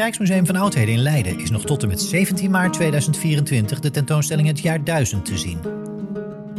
Rijksmuseum 0.00 0.46
van 0.46 0.56
Oudheden 0.56 0.94
in 0.94 1.00
Leiden 1.00 1.40
is 1.40 1.50
nog 1.50 1.64
tot 1.64 1.82
en 1.82 1.88
met 1.88 2.00
17 2.00 2.50
maart 2.50 2.72
2024 2.72 3.80
de 3.80 3.90
tentoonstelling 3.90 4.48
Het 4.48 4.60
Jaar 4.60 4.84
1000 4.84 5.24
te 5.24 5.38
zien. 5.38 5.58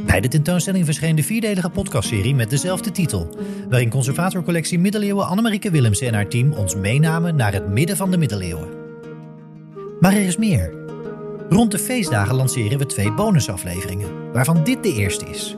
Bij 0.05 0.21
de 0.21 0.27
tentoonstelling 0.27 0.85
verscheen 0.85 1.15
de 1.15 1.23
vierdelige 1.23 1.69
podcastserie 1.69 2.35
met 2.35 2.49
dezelfde 2.49 2.91
titel, 2.91 3.37
waarin 3.69 3.89
conservatorcollectie 3.89 4.79
Middeleeuwen 4.79 5.27
Annemarieke 5.27 5.71
Willemsen 5.71 6.07
en 6.07 6.13
haar 6.13 6.27
team 6.27 6.51
ons 6.51 6.75
meenamen 6.75 7.35
naar 7.35 7.53
het 7.53 7.67
midden 7.67 7.97
van 7.97 8.11
de 8.11 8.17
middeleeuwen. 8.17 8.69
Maar 9.99 10.13
er 10.13 10.25
is 10.25 10.37
meer. 10.37 10.73
Rond 11.49 11.71
de 11.71 11.79
feestdagen 11.79 12.35
lanceren 12.35 12.77
we 12.77 12.85
twee 12.85 13.11
bonusafleveringen, 13.11 14.31
waarvan 14.31 14.63
dit 14.63 14.83
de 14.83 14.93
eerste 14.93 15.25
is. 15.25 15.55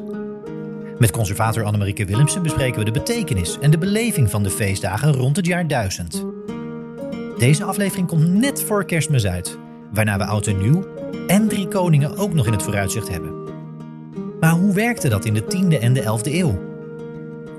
Met 0.97 1.11
conservator 1.11 1.63
Annemarieke 1.63 2.05
Willemsen 2.05 2.43
bespreken 2.43 2.79
we 2.79 2.85
de 2.85 2.91
betekenis 2.91 3.57
en 3.59 3.71
de 3.71 3.77
beleving 3.77 4.29
van 4.29 4.43
de 4.43 4.49
feestdagen 4.49 5.13
rond 5.13 5.35
het 5.35 5.45
jaar 5.45 5.67
1000. 5.67 6.25
Deze 7.43 7.63
aflevering 7.63 8.07
komt 8.07 8.33
net 8.33 8.63
voor 8.63 8.85
kerstmis 8.85 9.25
uit, 9.25 9.57
waarna 9.91 10.17
we 10.17 10.25
oud 10.25 10.47
en 10.47 10.57
nieuw 10.57 10.87
en 11.27 11.47
drie 11.47 11.67
koningen 11.67 12.17
ook 12.17 12.33
nog 12.33 12.45
in 12.45 12.51
het 12.51 12.63
vooruitzicht 12.63 13.09
hebben. 13.09 13.43
Maar 14.39 14.51
hoe 14.51 14.73
werkte 14.73 15.09
dat 15.09 15.25
in 15.25 15.33
de 15.33 15.43
10e 15.43 15.81
en 15.81 15.93
de 15.93 16.01
11e 16.01 16.31
eeuw? 16.31 16.61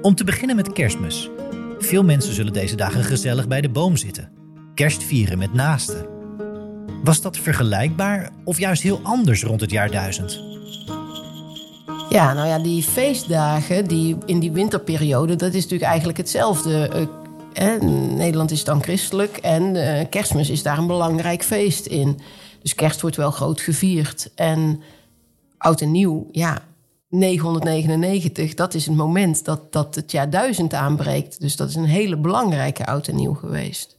Om 0.02 0.14
te 0.14 0.24
beginnen 0.24 0.56
met 0.56 0.72
kerstmis. 0.72 1.30
Veel 1.78 2.04
mensen 2.04 2.34
zullen 2.34 2.52
deze 2.52 2.76
dagen 2.76 3.04
gezellig 3.04 3.48
bij 3.48 3.60
de 3.60 3.68
boom 3.68 3.96
zitten. 3.96 4.30
Kerst 4.74 5.02
vieren 5.02 5.38
met 5.38 5.52
naasten. 5.52 6.06
Was 7.02 7.20
dat 7.20 7.36
vergelijkbaar 7.36 8.30
of 8.44 8.58
juist 8.58 8.82
heel 8.82 9.00
anders 9.02 9.42
rond 9.42 9.60
het 9.60 9.70
jaar 9.70 9.90
1000? 9.90 10.42
Ja, 12.08 12.32
nou 12.32 12.48
ja, 12.48 12.58
die 12.58 12.82
feestdagen 12.82 13.86
die 13.86 14.16
in 14.26 14.38
die 14.38 14.52
winterperiode, 14.52 15.36
dat 15.36 15.54
is 15.54 15.62
natuurlijk 15.62 15.90
eigenlijk 15.90 16.18
hetzelfde. 16.18 17.08
Nederland 18.16 18.50
is 18.50 18.64
dan 18.64 18.82
christelijk 18.82 19.36
en 19.36 19.74
uh, 19.74 20.00
kerstmis 20.10 20.50
is 20.50 20.62
daar 20.62 20.78
een 20.78 20.86
belangrijk 20.86 21.42
feest 21.42 21.86
in. 21.86 22.20
Dus 22.62 22.74
kerst 22.74 23.00
wordt 23.00 23.16
wel 23.16 23.30
groot 23.30 23.60
gevierd. 23.60 24.30
En 24.34 24.82
oud 25.58 25.80
en 25.80 25.90
nieuw, 25.90 26.28
ja, 26.30 26.62
999, 27.08 28.54
dat 28.54 28.74
is 28.74 28.86
het 28.86 28.96
moment 28.96 29.44
dat, 29.44 29.72
dat 29.72 29.94
het 29.94 30.10
jaar 30.10 30.30
1000 30.30 30.74
aanbreekt. 30.74 31.40
Dus 31.40 31.56
dat 31.56 31.68
is 31.68 31.74
een 31.74 31.84
hele 31.84 32.16
belangrijke 32.16 32.86
oud 32.86 33.08
en 33.08 33.16
nieuw 33.16 33.34
geweest. 33.34 33.96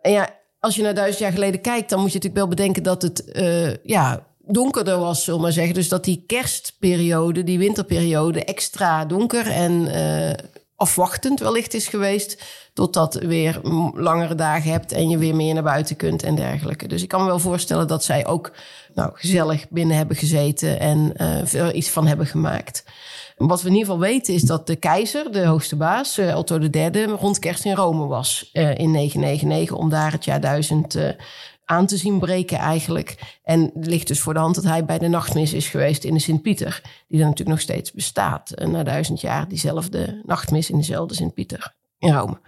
En 0.00 0.12
ja, 0.12 0.28
als 0.60 0.76
je 0.76 0.82
naar 0.82 0.94
duizend 0.94 1.18
jaar 1.18 1.32
geleden 1.32 1.60
kijkt, 1.60 1.90
dan 1.90 2.00
moet 2.00 2.12
je 2.12 2.14
natuurlijk 2.14 2.42
wel 2.42 2.56
bedenken 2.56 2.82
dat 2.82 3.02
het 3.02 3.24
uh, 3.32 3.76
ja, 3.84 4.26
donkerder 4.38 4.98
was, 4.98 5.24
zullen 5.24 5.38
we 5.38 5.44
maar 5.44 5.54
zeggen. 5.54 5.74
Dus 5.74 5.88
dat 5.88 6.04
die 6.04 6.24
kerstperiode, 6.26 7.44
die 7.44 7.58
winterperiode, 7.58 8.44
extra 8.44 9.04
donker 9.04 9.46
en 9.46 9.72
uh, 9.72 10.30
afwachtend 10.80 11.40
wellicht 11.40 11.74
is 11.74 11.88
geweest. 11.88 12.42
Totdat 12.72 13.14
weer 13.14 13.60
langere 13.94 14.34
dagen 14.34 14.70
hebt 14.70 14.92
en 14.92 15.08
je 15.08 15.18
weer 15.18 15.36
meer 15.36 15.54
naar 15.54 15.62
buiten 15.62 15.96
kunt 15.96 16.22
en 16.22 16.34
dergelijke. 16.34 16.88
Dus 16.88 17.02
ik 17.02 17.08
kan 17.08 17.20
me 17.20 17.26
wel 17.26 17.38
voorstellen 17.38 17.86
dat 17.86 18.04
zij 18.04 18.26
ook 18.26 18.52
nou, 18.94 19.10
gezellig 19.14 19.68
binnen 19.68 19.96
hebben 19.96 20.16
gezeten 20.16 20.80
en 20.80 21.12
uh, 21.54 21.74
iets 21.74 21.90
van 21.90 22.06
hebben 22.06 22.26
gemaakt. 22.26 22.84
Wat 23.36 23.62
we 23.62 23.68
in 23.68 23.74
ieder 23.74 23.90
geval 23.90 24.08
weten 24.08 24.34
is 24.34 24.42
dat 24.42 24.66
de 24.66 24.76
keizer, 24.76 25.32
de 25.32 25.46
hoogste 25.46 25.76
baas, 25.76 26.18
uh, 26.18 26.36
Otto 26.36 26.58
III, 26.58 27.04
rond 27.04 27.38
kerst 27.38 27.64
in 27.64 27.74
Rome 27.74 28.06
was 28.06 28.50
uh, 28.52 28.62
in 28.62 28.90
999 28.90 29.76
om 29.76 29.88
daar 29.88 30.12
het 30.12 30.24
jaar 30.24 30.40
1000 30.40 30.96
aan 31.70 31.86
te 31.86 31.96
zien 31.96 32.18
breken 32.18 32.58
eigenlijk. 32.58 33.38
En 33.42 33.70
het 33.74 33.86
ligt 33.86 34.06
dus 34.06 34.20
voor 34.20 34.34
de 34.34 34.40
hand 34.40 34.54
dat 34.54 34.64
hij 34.64 34.84
bij 34.84 34.98
de 34.98 35.08
nachtmis 35.08 35.52
is 35.52 35.68
geweest 35.68 36.04
in 36.04 36.14
de 36.14 36.20
Sint-Pieter. 36.20 36.82
Die 37.08 37.18
dan 37.18 37.28
natuurlijk 37.28 37.48
nog 37.48 37.60
steeds 37.60 37.92
bestaat. 37.92 38.52
na 38.64 38.82
duizend 38.82 39.20
jaar 39.20 39.48
diezelfde 39.48 40.22
nachtmis 40.26 40.70
in 40.70 40.76
dezelfde 40.76 41.14
Sint-Pieter 41.14 41.74
in 41.98 42.12
Rome. 42.12 42.40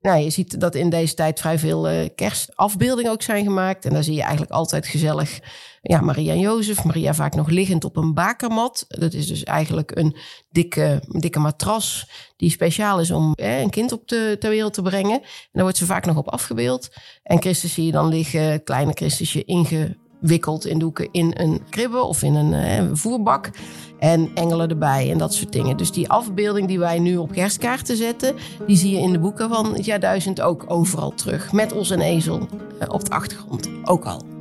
Nou, 0.00 0.18
je 0.18 0.30
ziet 0.30 0.60
dat 0.60 0.74
in 0.74 0.90
deze 0.90 1.14
tijd 1.14 1.40
vrij 1.40 1.58
veel 1.58 1.90
uh, 1.90 2.08
kerstafbeeldingen 2.14 3.10
ook 3.10 3.22
zijn 3.22 3.44
gemaakt. 3.44 3.84
En 3.84 3.92
daar 3.92 4.04
zie 4.04 4.14
je 4.14 4.22
eigenlijk 4.22 4.52
altijd 4.52 4.86
gezellig 4.86 5.40
ja, 5.86 6.00
Maria 6.00 6.32
en 6.32 6.40
Jozef. 6.40 6.84
Maria 6.84 7.14
vaak 7.14 7.34
nog 7.34 7.48
liggend 7.48 7.84
op 7.84 7.96
een 7.96 8.14
bakermat. 8.14 8.84
Dat 8.88 9.12
is 9.12 9.26
dus 9.26 9.44
eigenlijk 9.44 9.96
een 9.96 10.16
dikke, 10.50 11.02
dikke 11.08 11.38
matras 11.38 12.08
die 12.36 12.50
speciaal 12.50 13.00
is 13.00 13.10
om 13.10 13.32
een 13.34 13.70
kind 13.70 13.92
op 13.92 14.08
de, 14.08 14.36
ter 14.38 14.50
wereld 14.50 14.72
te 14.74 14.82
brengen. 14.82 15.20
En 15.20 15.50
daar 15.52 15.62
wordt 15.62 15.78
ze 15.78 15.86
vaak 15.86 16.06
nog 16.06 16.16
op 16.16 16.28
afgebeeld. 16.28 16.88
En 17.22 17.40
Christus 17.40 17.74
zie 17.74 17.86
je 17.86 17.92
dan 17.92 18.08
liggen, 18.08 18.62
kleine 18.64 18.92
Christusje 18.92 19.44
ingewikkeld 19.44 20.66
in 20.66 20.78
doeken 20.78 21.08
in 21.12 21.32
een 21.36 21.62
kribbe 21.70 22.02
of 22.02 22.22
in 22.22 22.34
een 22.34 22.84
uh, 22.86 22.94
voerbak. 22.96 23.50
En 23.98 24.30
engelen 24.34 24.68
erbij 24.68 25.10
en 25.10 25.18
dat 25.18 25.34
soort 25.34 25.52
dingen. 25.52 25.76
Dus 25.76 25.92
die 25.92 26.08
afbeelding 26.08 26.68
die 26.68 26.78
wij 26.78 26.98
nu 26.98 27.16
op 27.16 27.32
kerstkaarten 27.32 27.96
zetten, 27.96 28.34
die 28.66 28.76
zie 28.76 28.90
je 28.94 29.00
in 29.00 29.12
de 29.12 29.18
boeken 29.18 29.48
van 29.48 29.74
het 29.74 29.84
jaar 29.84 30.00
1000 30.00 30.40
ook 30.40 30.64
overal 30.66 31.14
terug. 31.14 31.52
Met 31.52 31.72
ons 31.72 31.90
en 31.90 32.00
ezel 32.00 32.38
uh, 32.38 32.88
op 32.88 33.04
de 33.04 33.10
achtergrond 33.10 33.68
ook 33.84 34.04
al. 34.04 34.33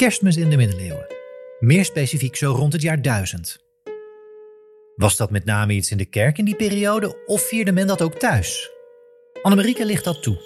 Kerstmis 0.00 0.36
in 0.36 0.50
de 0.50 0.56
middeleeuwen. 0.56 1.06
Meer 1.58 1.84
specifiek 1.84 2.36
zo 2.36 2.52
rond 2.52 2.72
het 2.72 2.82
jaar 2.82 3.02
1000. 3.02 3.58
Was 4.96 5.16
dat 5.16 5.30
met 5.30 5.44
name 5.44 5.72
iets 5.72 5.90
in 5.90 5.96
de 5.96 6.04
kerk 6.04 6.38
in 6.38 6.44
die 6.44 6.56
periode 6.56 7.24
of 7.26 7.42
vierde 7.42 7.72
men 7.72 7.86
dat 7.86 8.02
ook 8.02 8.14
thuis? 8.14 8.70
Annemarieke 9.42 9.86
ligt 9.86 10.04
dat 10.04 10.22
toe. 10.22 10.38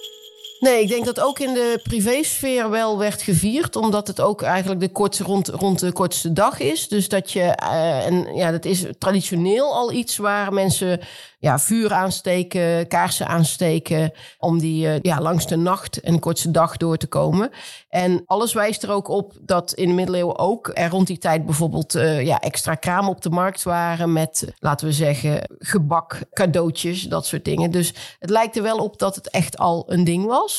Nee, 0.58 0.82
ik 0.82 0.88
denk 0.88 1.04
dat 1.04 1.20
ook 1.20 1.38
in 1.38 1.54
de 1.54 1.80
privésfeer 1.82 2.70
wel 2.70 2.98
werd 2.98 3.22
gevierd, 3.22 3.76
omdat 3.76 4.06
het 4.06 4.20
ook 4.20 4.42
eigenlijk 4.42 4.80
de 4.80 4.88
kortste, 4.88 5.24
rond, 5.24 5.48
rond 5.48 5.78
de 5.78 5.92
kortste 5.92 6.32
dag 6.32 6.58
is. 6.58 6.88
Dus 6.88 7.08
dat 7.08 7.30
je, 7.30 7.58
uh, 7.62 8.06
en 8.06 8.34
ja, 8.34 8.50
dat 8.50 8.64
is 8.64 8.84
traditioneel 8.98 9.74
al 9.74 9.92
iets 9.92 10.16
waar 10.16 10.52
mensen 10.52 11.00
ja, 11.38 11.58
vuur 11.58 11.92
aansteken, 11.92 12.88
kaarsen 12.88 13.26
aansteken, 13.26 14.12
om 14.38 14.58
die 14.58 14.86
uh, 14.86 15.00
ja, 15.00 15.20
langs 15.20 15.46
de 15.46 15.56
nacht 15.56 16.00
en 16.00 16.12
de 16.12 16.18
kortste 16.18 16.50
dag 16.50 16.76
door 16.76 16.96
te 16.96 17.06
komen. 17.06 17.50
En 17.88 18.22
alles 18.26 18.52
wijst 18.52 18.82
er 18.82 18.90
ook 18.90 19.08
op 19.08 19.32
dat 19.40 19.72
in 19.72 19.88
de 19.88 19.94
middeleeuwen 19.94 20.38
ook 20.38 20.70
er 20.74 20.90
rond 20.90 21.06
die 21.06 21.18
tijd 21.18 21.44
bijvoorbeeld 21.46 21.94
uh, 21.94 22.22
ja, 22.22 22.40
extra 22.40 22.74
kramen 22.74 23.10
op 23.10 23.22
de 23.22 23.30
markt 23.30 23.62
waren 23.62 24.12
met, 24.12 24.52
laten 24.58 24.86
we 24.86 24.92
zeggen, 24.92 25.48
gebak, 25.58 26.20
cadeautjes, 26.32 27.02
dat 27.02 27.26
soort 27.26 27.44
dingen. 27.44 27.70
Dus 27.70 27.94
het 28.18 28.30
lijkt 28.30 28.56
er 28.56 28.62
wel 28.62 28.78
op 28.78 28.98
dat 28.98 29.14
het 29.14 29.30
echt 29.30 29.58
al 29.58 29.84
een 29.86 30.04
ding 30.04 30.26
was. 30.26 30.53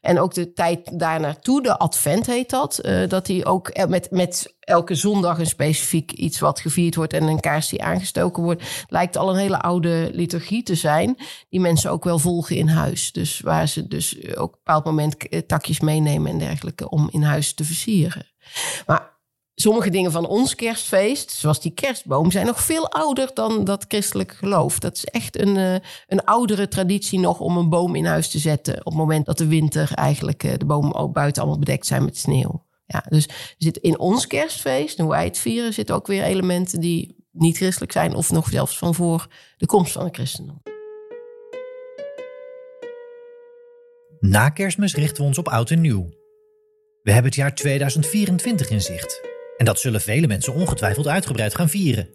En 0.00 0.20
ook 0.20 0.34
de 0.34 0.52
tijd 0.52 0.98
daarnaartoe, 0.98 1.62
de 1.62 1.78
advent 1.78 2.26
heet 2.26 2.50
dat. 2.50 2.80
Uh, 2.82 3.08
dat 3.08 3.26
die 3.26 3.44
ook 3.44 3.86
met, 3.88 4.10
met 4.10 4.54
elke 4.60 4.94
zondag 4.94 5.38
een 5.38 5.46
specifiek 5.46 6.12
iets 6.12 6.38
wat 6.38 6.60
gevierd 6.60 6.94
wordt 6.94 7.12
en 7.12 7.22
een 7.22 7.40
kaars 7.40 7.68
die 7.68 7.82
aangestoken 7.82 8.42
wordt, 8.42 8.62
lijkt 8.88 9.16
al 9.16 9.30
een 9.30 9.36
hele 9.36 9.60
oude 9.60 10.10
liturgie 10.12 10.62
te 10.62 10.74
zijn. 10.74 11.16
Die 11.48 11.60
mensen 11.60 11.90
ook 11.90 12.04
wel 12.04 12.18
volgen 12.18 12.56
in 12.56 12.68
huis. 12.68 13.12
Dus 13.12 13.40
waar 13.40 13.68
ze 13.68 13.86
dus 13.86 14.34
ook 14.36 14.42
op 14.44 14.52
een 14.52 14.58
bepaald 14.64 14.84
moment 14.84 15.28
eh, 15.28 15.40
takjes 15.40 15.80
meenemen 15.80 16.30
en 16.30 16.38
dergelijke 16.38 16.88
om 16.88 17.08
in 17.10 17.22
huis 17.22 17.54
te 17.54 17.64
versieren. 17.64 18.26
Maar 18.86 19.15
sommige 19.60 19.90
dingen 19.90 20.12
van 20.12 20.26
ons 20.26 20.54
kerstfeest, 20.54 21.30
zoals 21.30 21.60
die 21.60 21.70
kerstboom, 21.70 22.30
zijn 22.30 22.46
nog 22.46 22.62
veel 22.62 22.90
ouder 22.90 23.30
dan 23.34 23.64
dat 23.64 23.84
christelijk 23.88 24.32
geloof. 24.32 24.78
Dat 24.78 24.96
is 24.96 25.04
echt 25.04 25.40
een, 25.40 25.56
uh, 25.56 25.74
een 26.06 26.24
oudere 26.24 26.68
traditie 26.68 27.18
nog 27.18 27.40
om 27.40 27.56
een 27.56 27.68
boom 27.68 27.94
in 27.94 28.04
huis 28.04 28.28
te 28.28 28.38
zetten. 28.38 28.78
op 28.78 28.84
het 28.84 28.94
moment 28.94 29.26
dat 29.26 29.38
de 29.38 29.46
winter 29.46 29.90
eigenlijk 29.94 30.42
uh, 30.42 30.52
de 30.56 30.64
bomen 30.64 30.94
ook 30.94 31.12
buiten 31.12 31.42
allemaal 31.42 31.60
bedekt 31.60 31.86
zijn 31.86 32.04
met 32.04 32.18
sneeuw. 32.18 32.64
Ja, 32.86 33.04
dus 33.08 33.28
zit 33.58 33.76
in 33.76 33.98
ons 33.98 34.26
kerstfeest, 34.26 34.98
hoe 34.98 35.10
wij 35.10 35.24
het 35.24 35.38
vieren, 35.38 35.72
zitten 35.72 35.94
ook 35.94 36.06
weer 36.06 36.22
elementen 36.22 36.80
die 36.80 37.24
niet 37.32 37.56
christelijk 37.56 37.92
zijn 37.92 38.14
of 38.14 38.30
nog 38.30 38.48
zelfs 38.48 38.78
van 38.78 38.94
voor 38.94 39.26
de 39.56 39.66
komst 39.66 39.92
van 39.92 40.04
het 40.04 40.14
christendom. 40.14 40.62
Na 44.20 44.48
kerstmis 44.48 44.94
richten 44.94 45.22
we 45.22 45.28
ons 45.28 45.38
op 45.38 45.48
oud 45.48 45.70
en 45.70 45.80
nieuw. 45.80 46.08
We 47.02 47.12
hebben 47.12 47.30
het 47.30 47.40
jaar 47.40 47.54
2024 47.54 48.70
in 48.70 48.80
zicht. 48.80 49.35
En 49.56 49.64
dat 49.64 49.80
zullen 49.80 50.00
vele 50.00 50.26
mensen 50.26 50.54
ongetwijfeld 50.54 51.06
uitgebreid 51.06 51.54
gaan 51.54 51.68
vieren. 51.68 52.08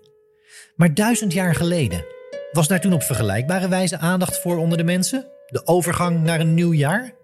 Maar 0.75 0.93
duizend 0.93 1.33
jaar 1.33 1.55
geleden, 1.55 2.05
was 2.51 2.67
daar 2.67 2.81
toen 2.81 2.93
op 2.93 3.03
vergelijkbare 3.03 3.67
wijze 3.67 3.97
aandacht 3.97 4.39
voor 4.39 4.57
onder 4.57 4.77
de 4.77 4.83
mensen? 4.83 5.27
De 5.47 5.67
overgang 5.67 6.23
naar 6.23 6.39
een 6.39 6.53
nieuw 6.53 6.73
jaar? 6.73 7.15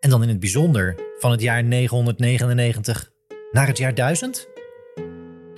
En 0.00 0.10
dan 0.10 0.22
in 0.22 0.28
het 0.28 0.40
bijzonder 0.40 0.96
van 1.18 1.30
het 1.30 1.40
jaar 1.40 1.64
999 1.64 3.10
naar 3.52 3.66
het 3.66 3.78
jaar 3.78 3.94
1000? 3.94 4.51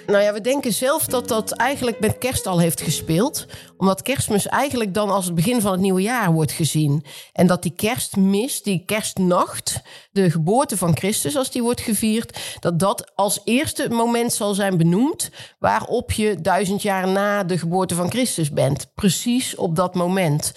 Nou 0.06 0.22
ja, 0.22 0.32
we 0.32 0.40
denken 0.40 0.72
zelf 0.72 1.06
dat 1.06 1.28
dat 1.28 1.52
eigenlijk 1.52 2.00
met 2.00 2.18
kerst 2.18 2.46
al 2.46 2.58
heeft 2.58 2.80
gespeeld. 2.80 3.46
Omdat 3.76 4.02
kerstmis 4.02 4.46
eigenlijk 4.46 4.94
dan 4.94 5.10
als 5.10 5.24
het 5.24 5.34
begin 5.34 5.60
van 5.60 5.72
het 5.72 5.80
nieuwe 5.80 6.02
jaar 6.02 6.32
wordt 6.32 6.52
gezien. 6.52 7.04
En 7.32 7.46
dat 7.46 7.62
die 7.62 7.72
kerstmis, 7.76 8.62
die 8.62 8.82
kerstnacht, 8.86 9.82
de 10.12 10.30
geboorte 10.30 10.76
van 10.76 10.96
Christus, 10.96 11.36
als 11.36 11.50
die 11.50 11.62
wordt 11.62 11.80
gevierd, 11.80 12.38
dat 12.60 12.78
dat 12.78 13.12
als 13.14 13.40
eerste 13.44 13.88
moment 13.90 14.32
zal 14.32 14.54
zijn 14.54 14.76
benoemd 14.76 15.30
waarop 15.58 16.12
je 16.12 16.40
duizend 16.40 16.82
jaar 16.82 17.08
na 17.08 17.44
de 17.44 17.58
geboorte 17.58 17.94
van 17.94 18.10
Christus 18.10 18.50
bent. 18.50 18.86
Precies 18.94 19.56
op 19.56 19.76
dat 19.76 19.94
moment. 19.94 20.52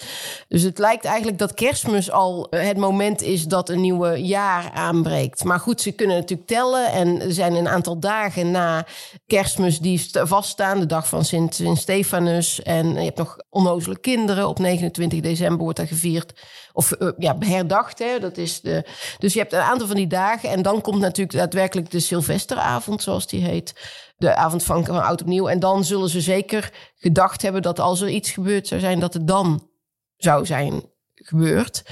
Dus 0.48 0.62
het 0.62 0.78
lijkt 0.78 1.04
eigenlijk 1.04 1.38
dat 1.38 1.54
kerstmis 1.54 2.10
al 2.10 2.46
het 2.50 2.76
moment 2.76 3.22
is 3.22 3.44
dat 3.44 3.68
een 3.68 3.80
nieuwe 3.80 4.22
jaar 4.22 4.70
aanbreekt. 4.74 5.44
Maar 5.44 5.60
goed, 5.60 5.80
ze 5.80 5.92
kunnen 5.92 6.16
natuurlijk 6.16 6.48
tellen 6.48 6.92
en 6.92 7.20
er 7.20 7.32
zijn 7.32 7.54
een 7.54 7.68
aantal 7.68 7.98
dagen 7.98 8.50
na 8.50 8.86
kerstmis 9.26 9.36
die 9.80 10.10
vaststaan. 10.12 10.80
De 10.80 10.86
dag 10.86 11.08
van 11.08 11.24
Sint, 11.24 11.54
Sint 11.54 11.78
Stefanus. 11.78 12.62
En 12.62 12.92
je 12.94 13.00
hebt 13.00 13.18
nog 13.18 13.36
onnozele 13.48 13.98
kinderen. 13.98 14.48
Op 14.48 14.58
29 14.58 15.20
december 15.20 15.58
wordt 15.58 15.78
dat 15.78 15.88
gevierd. 15.88 16.46
Of 16.72 16.94
uh, 16.98 17.10
ja, 17.18 17.36
herdacht. 17.38 17.98
Hè? 17.98 18.18
Dat 18.18 18.36
is 18.36 18.60
de, 18.60 18.84
dus 19.18 19.32
je 19.32 19.38
hebt 19.38 19.52
een 19.52 19.60
aantal 19.60 19.86
van 19.86 19.96
die 19.96 20.06
dagen. 20.06 20.50
En 20.50 20.62
dan 20.62 20.80
komt 20.80 21.00
natuurlijk 21.00 21.38
daadwerkelijk 21.38 21.90
de 21.90 22.00
Sylvesteravond, 22.00 23.02
zoals 23.02 23.26
die 23.26 23.44
heet. 23.44 23.74
De 24.16 24.34
avond 24.34 24.62
van, 24.62 24.84
van 24.84 25.02
Oud 25.02 25.20
Opnieuw. 25.20 25.48
En 25.48 25.60
dan 25.60 25.84
zullen 25.84 26.08
ze 26.08 26.20
zeker 26.20 26.72
gedacht 26.96 27.42
hebben 27.42 27.62
dat 27.62 27.78
als 27.78 28.00
er 28.00 28.08
iets 28.08 28.30
gebeurd 28.30 28.66
zou 28.66 28.80
zijn, 28.80 29.00
dat 29.00 29.14
het 29.14 29.26
dan 29.26 29.68
zou 30.16 30.46
zijn 30.46 30.82
gebeurd. 31.14 31.82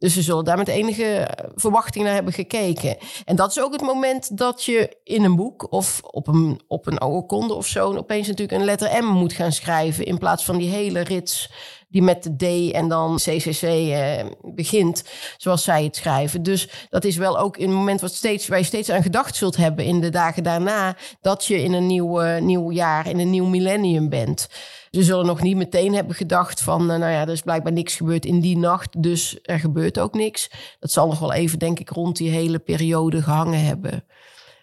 Dus 0.00 0.14
ze 0.14 0.22
zullen 0.22 0.44
daar 0.44 0.56
met 0.56 0.68
enige 0.68 1.28
verwachting 1.54 2.04
naar 2.04 2.14
hebben 2.14 2.32
gekeken. 2.32 2.96
En 3.24 3.36
dat 3.36 3.50
is 3.50 3.60
ook 3.60 3.72
het 3.72 3.80
moment 3.80 4.36
dat 4.38 4.64
je 4.64 4.96
in 5.04 5.24
een 5.24 5.36
boek 5.36 5.72
of 5.72 6.00
op 6.02 6.26
een, 6.26 6.60
op 6.68 6.86
een 6.86 7.02
oorkonde 7.02 7.54
of 7.54 7.66
zo... 7.66 7.96
opeens 7.96 8.28
natuurlijk 8.28 8.58
een 8.58 8.64
letter 8.64 9.04
M 9.04 9.06
moet 9.06 9.32
gaan 9.32 9.52
schrijven... 9.52 10.04
in 10.04 10.18
plaats 10.18 10.44
van 10.44 10.56
die 10.56 10.70
hele 10.70 11.00
rits 11.00 11.50
die 11.90 12.02
met 12.02 12.22
de 12.22 12.36
D 12.36 12.72
en 12.72 12.88
dan 12.88 13.16
CCC 13.16 13.62
eh, 13.62 14.24
begint, 14.42 15.04
zoals 15.36 15.64
zij 15.64 15.84
het 15.84 15.96
schrijven. 15.96 16.42
Dus 16.42 16.68
dat 16.90 17.04
is 17.04 17.16
wel 17.16 17.38
ook 17.38 17.58
het 17.58 17.68
moment 17.68 18.00
wat 18.00 18.14
steeds, 18.14 18.48
waar 18.48 18.58
je 18.58 18.64
steeds 18.64 18.90
aan 18.90 19.02
gedacht 19.02 19.36
zult 19.36 19.56
hebben 19.56 19.84
in 19.84 20.00
de 20.00 20.10
dagen 20.10 20.42
daarna, 20.42 20.96
dat 21.20 21.44
je 21.44 21.62
in 21.62 21.72
een 21.72 21.86
nieuw, 21.86 22.38
nieuw 22.38 22.70
jaar, 22.70 23.08
in 23.08 23.18
een 23.18 23.30
nieuw 23.30 23.46
millennium 23.46 24.08
bent. 24.08 24.48
Ze 24.90 25.02
zullen 25.02 25.26
nog 25.26 25.42
niet 25.42 25.56
meteen 25.56 25.94
hebben 25.94 26.14
gedacht 26.14 26.60
van, 26.60 26.80
uh, 26.80 26.86
nou 26.86 27.12
ja, 27.12 27.20
er 27.20 27.28
is 27.28 27.42
blijkbaar 27.42 27.72
niks 27.72 27.96
gebeurd 27.96 28.24
in 28.24 28.40
die 28.40 28.58
nacht, 28.58 29.02
dus 29.02 29.38
er 29.42 29.58
gebeurt 29.58 29.98
ook 29.98 30.14
niks. 30.14 30.50
Dat 30.80 30.90
zal 30.90 31.06
nog 31.06 31.18
wel 31.18 31.32
even, 31.32 31.58
denk 31.58 31.78
ik, 31.78 31.88
rond 31.88 32.16
die 32.16 32.30
hele 32.30 32.58
periode 32.58 33.22
gehangen 33.22 33.64
hebben 33.64 34.04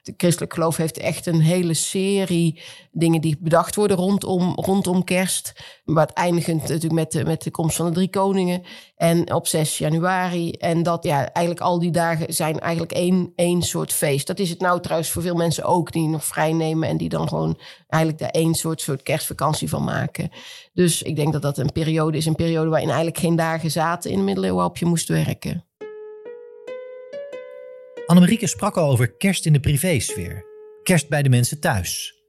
de 0.08 0.14
christelijk 0.18 0.54
geloof 0.54 0.78
heeft 0.78 0.98
echt 0.98 1.26
een 1.26 1.42
hele 1.42 1.74
serie 1.74 2.62
dingen 2.92 3.22
die 3.22 3.38
bedacht 3.40 3.76
worden 3.76 3.98
rondom, 3.98 4.54
rondom 4.56 5.04
kerst. 5.04 5.54
Maar 5.86 6.06
het 6.06 6.16
eindigend 6.16 6.62
natuurlijk 6.62 6.94
met 6.94 7.12
de, 7.12 7.26
met 7.26 7.42
de 7.44 7.52
komst 7.52 7.76
van 7.76 7.86
de 7.86 7.92
drie 7.92 8.10
koningen. 8.10 8.62
En 8.96 9.34
op 9.34 9.48
6 9.48 9.78
januari. 9.78 10.52
En 10.52 10.84
dat 10.84 11.04
ja, 11.04 11.34
eigenlijk 11.34 11.66
al 11.66 11.80
die 11.80 11.92
dagen 11.92 12.34
zijn 12.34 12.60
eigenlijk 12.60 12.92
één, 12.92 13.32
één 13.36 13.62
soort 13.62 13.94
feest. 13.94 14.28
Dat 14.28 14.40
is 14.40 14.50
het 14.50 14.60
nou 14.60 14.82
trouwens 14.82 15.10
voor 15.10 15.22
veel 15.22 15.36
mensen 15.36 15.64
ook 15.64 15.92
die 15.92 16.08
nog 16.08 16.26
vrij 16.26 16.54
nemen. 16.54 16.90
En 16.90 16.98
die 16.98 17.10
dan 17.10 17.28
gewoon 17.28 17.60
eigenlijk 17.88 18.22
daar 18.24 18.42
één 18.42 18.54
soort, 18.54 18.82
soort 18.82 19.04
kerstvakantie 19.04 19.70
van 19.70 19.84
maken. 19.84 20.32
Dus 20.74 21.02
ik 21.02 21.16
denk 21.16 21.34
dat 21.34 21.42
dat 21.42 21.58
een 21.58 21.72
periode 21.72 22.18
is. 22.18 22.26
Een 22.26 22.36
periode 22.36 22.70
waarin 22.70 22.88
eigenlijk 22.88 23.20
geen 23.20 23.36
dagen 23.36 23.72
zaten 23.72 24.12
in 24.12 24.18
de 24.18 24.24
middeleeuwen 24.24 24.58
waarop 24.58 24.78
je 24.78 24.86
moest 24.86 25.08
werken. 25.08 25.67
Annemarieke 28.08 28.48
sprak 28.48 28.78
al 28.78 28.90
over 28.90 29.12
kerst 29.18 29.46
in 29.46 29.54
de 29.54 29.60
privésfeer. 29.60 30.46
Kerst 30.84 31.10
bij 31.10 31.24
de 31.24 31.30
mensen 31.30 31.60
thuis. 31.60 32.22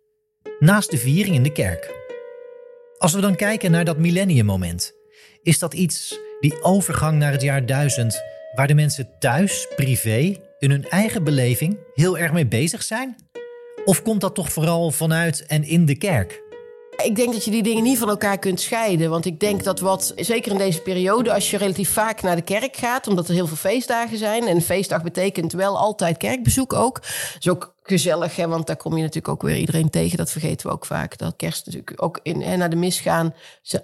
Naast 0.58 0.90
de 0.90 0.98
viering 0.98 1.34
in 1.34 1.42
de 1.42 1.52
kerk. 1.52 1.94
Als 2.96 3.12
we 3.12 3.20
dan 3.20 3.36
kijken 3.36 3.70
naar 3.70 3.84
dat 3.84 3.98
millenniummoment, 3.98 4.92
is 5.42 5.58
dat 5.58 5.74
iets, 5.74 6.18
die 6.40 6.62
overgang 6.62 7.18
naar 7.18 7.32
het 7.32 7.42
jaar 7.42 7.66
duizend, 7.66 8.22
waar 8.54 8.66
de 8.66 8.74
mensen 8.74 9.08
thuis, 9.18 9.68
privé, 9.76 10.36
in 10.58 10.70
hun 10.70 10.88
eigen 10.88 11.24
beleving 11.24 11.78
heel 11.94 12.18
erg 12.18 12.32
mee 12.32 12.46
bezig 12.46 12.82
zijn? 12.82 13.16
Of 13.84 14.02
komt 14.02 14.20
dat 14.20 14.34
toch 14.34 14.52
vooral 14.52 14.90
vanuit 14.90 15.46
en 15.46 15.64
in 15.64 15.84
de 15.84 15.96
kerk? 15.96 16.42
Ik 17.04 17.16
denk 17.16 17.32
dat 17.32 17.44
je 17.44 17.50
die 17.50 17.62
dingen 17.62 17.82
niet 17.82 17.98
van 17.98 18.08
elkaar 18.08 18.38
kunt 18.38 18.60
scheiden. 18.60 19.10
Want 19.10 19.24
ik 19.24 19.40
denk 19.40 19.64
dat 19.64 19.80
wat, 19.80 20.12
zeker 20.16 20.52
in 20.52 20.58
deze 20.58 20.80
periode, 20.80 21.32
als 21.32 21.50
je 21.50 21.56
relatief 21.56 21.92
vaak 21.92 22.22
naar 22.22 22.36
de 22.36 22.42
kerk 22.42 22.76
gaat, 22.76 23.06
omdat 23.06 23.28
er 23.28 23.34
heel 23.34 23.46
veel 23.46 23.56
feestdagen 23.56 24.18
zijn. 24.18 24.46
En 24.46 24.62
feestdag 24.62 25.02
betekent 25.02 25.52
wel 25.52 25.78
altijd 25.78 26.16
kerkbezoek 26.16 26.72
ook. 26.72 27.00
Dus 27.38 27.48
ook 27.48 27.74
gezellig, 27.88 28.36
hè, 28.36 28.48
want 28.48 28.66
daar 28.66 28.76
kom 28.76 28.96
je 28.96 29.00
natuurlijk 29.02 29.28
ook 29.28 29.42
weer 29.42 29.56
iedereen 29.56 29.90
tegen. 29.90 30.16
Dat 30.16 30.30
vergeten 30.30 30.66
we 30.66 30.72
ook 30.72 30.86
vaak. 30.86 31.18
Dat 31.18 31.36
kerst 31.36 31.66
natuurlijk 31.66 32.02
ook 32.02 32.20
in, 32.22 32.42
hè, 32.42 32.56
naar 32.56 32.70
de 32.70 32.76
mis 32.76 33.00
gaan. 33.00 33.34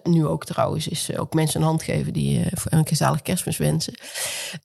Nu 0.02 0.26
ook 0.26 0.44
trouwens, 0.44 0.88
is 0.88 1.10
eh, 1.10 1.20
ook 1.20 1.34
mensen 1.34 1.60
een 1.60 1.66
hand 1.66 1.82
geven 1.82 2.12
die 2.12 2.38
uh, 2.38 2.46
een 2.64 2.86
gezellig 2.86 3.22
kerstmis 3.22 3.56
wensen. 3.56 3.94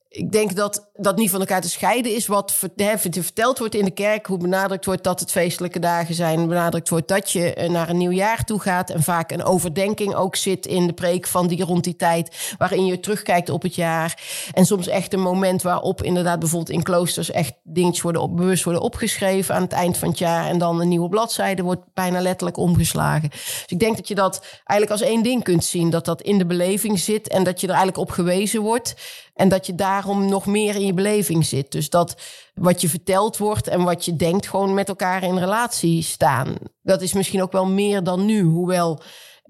Ik 0.08 0.32
denk 0.32 0.56
dat 0.56 0.90
dat 0.94 1.16
niet 1.16 1.30
van 1.30 1.40
elkaar 1.40 1.60
te 1.60 1.68
scheiden 1.68 2.14
is. 2.14 2.26
Wat 2.26 2.52
verteld 2.52 3.58
wordt 3.58 3.74
in 3.74 3.84
de 3.84 3.90
kerk, 3.90 4.26
hoe 4.26 4.38
benadrukt 4.38 4.84
wordt 4.84 5.04
dat 5.04 5.20
het 5.20 5.30
feestelijke 5.30 5.78
dagen 5.78 6.14
zijn. 6.14 6.48
Benadrukt 6.48 6.88
wordt 6.88 7.08
dat 7.08 7.30
je 7.30 7.54
eh, 7.54 7.70
naar 7.70 7.88
een 7.88 7.96
nieuw 7.96 8.10
jaar 8.10 8.44
toe 8.44 8.60
gaat. 8.60 8.90
En 8.90 9.02
vaak 9.02 9.30
een 9.30 9.44
overdenking 9.44 10.14
ook 10.14 10.36
zit 10.36 10.66
in 10.66 10.86
de 10.86 10.92
preek 10.92 11.26
van 11.26 11.46
die 11.46 11.64
rond 11.64 11.84
die 11.84 11.96
tijd. 11.96 12.54
Waarin 12.58 12.86
je 12.86 13.00
terugkijkt 13.00 13.48
op 13.48 13.62
het 13.62 13.74
jaar. 13.74 14.22
En 14.52 14.66
soms 14.66 14.86
echt 14.86 15.12
een 15.12 15.20
moment 15.20 15.62
waarop 15.62 16.02
inderdaad 16.02 16.38
bijvoorbeeld 16.38 16.76
in 16.76 16.82
kloosters 16.82 17.30
echt 17.30 17.52
dingetjes 17.62 18.02
worden 18.02 18.22
op, 18.22 18.36
bewust 18.36 18.64
worden 18.64 18.82
opgeschreven 18.82 19.29
aan 19.50 19.62
het 19.62 19.72
eind 19.72 19.96
van 19.96 20.08
het 20.08 20.18
jaar. 20.18 20.46
En 20.46 20.58
dan 20.58 20.80
een 20.80 20.88
nieuwe 20.88 21.08
bladzijde 21.08 21.62
wordt 21.62 21.82
bijna 21.94 22.20
letterlijk 22.20 22.56
omgeslagen. 22.56 23.30
Dus 23.30 23.64
ik 23.66 23.78
denk 23.78 23.96
dat 23.96 24.08
je 24.08 24.14
dat 24.14 24.40
eigenlijk 24.64 25.00
als 25.00 25.10
één 25.10 25.22
ding 25.22 25.42
kunt 25.42 25.64
zien. 25.64 25.90
Dat 25.90 26.04
dat 26.04 26.22
in 26.22 26.38
de 26.38 26.46
beleving 26.46 26.98
zit 26.98 27.28
en 27.28 27.44
dat 27.44 27.60
je 27.60 27.66
er 27.66 27.72
eigenlijk 27.72 28.02
op 28.02 28.10
gewezen 28.10 28.60
wordt. 28.60 28.94
En 29.34 29.48
dat 29.48 29.66
je 29.66 29.74
daarom 29.74 30.28
nog 30.28 30.46
meer 30.46 30.74
in 30.74 30.86
je 30.86 30.94
beleving 30.94 31.44
zit. 31.44 31.72
Dus 31.72 31.90
dat 31.90 32.14
wat 32.54 32.80
je 32.80 32.88
verteld 32.88 33.36
wordt 33.36 33.68
en 33.68 33.82
wat 33.82 34.04
je 34.04 34.16
denkt 34.16 34.48
gewoon 34.48 34.74
met 34.74 34.88
elkaar 34.88 35.22
in 35.22 35.38
relatie 35.38 36.02
staan. 36.02 36.54
Dat 36.82 37.02
is 37.02 37.12
misschien 37.12 37.42
ook 37.42 37.52
wel 37.52 37.66
meer 37.66 38.02
dan 38.02 38.24
nu. 38.24 38.42
Hoewel 38.42 39.00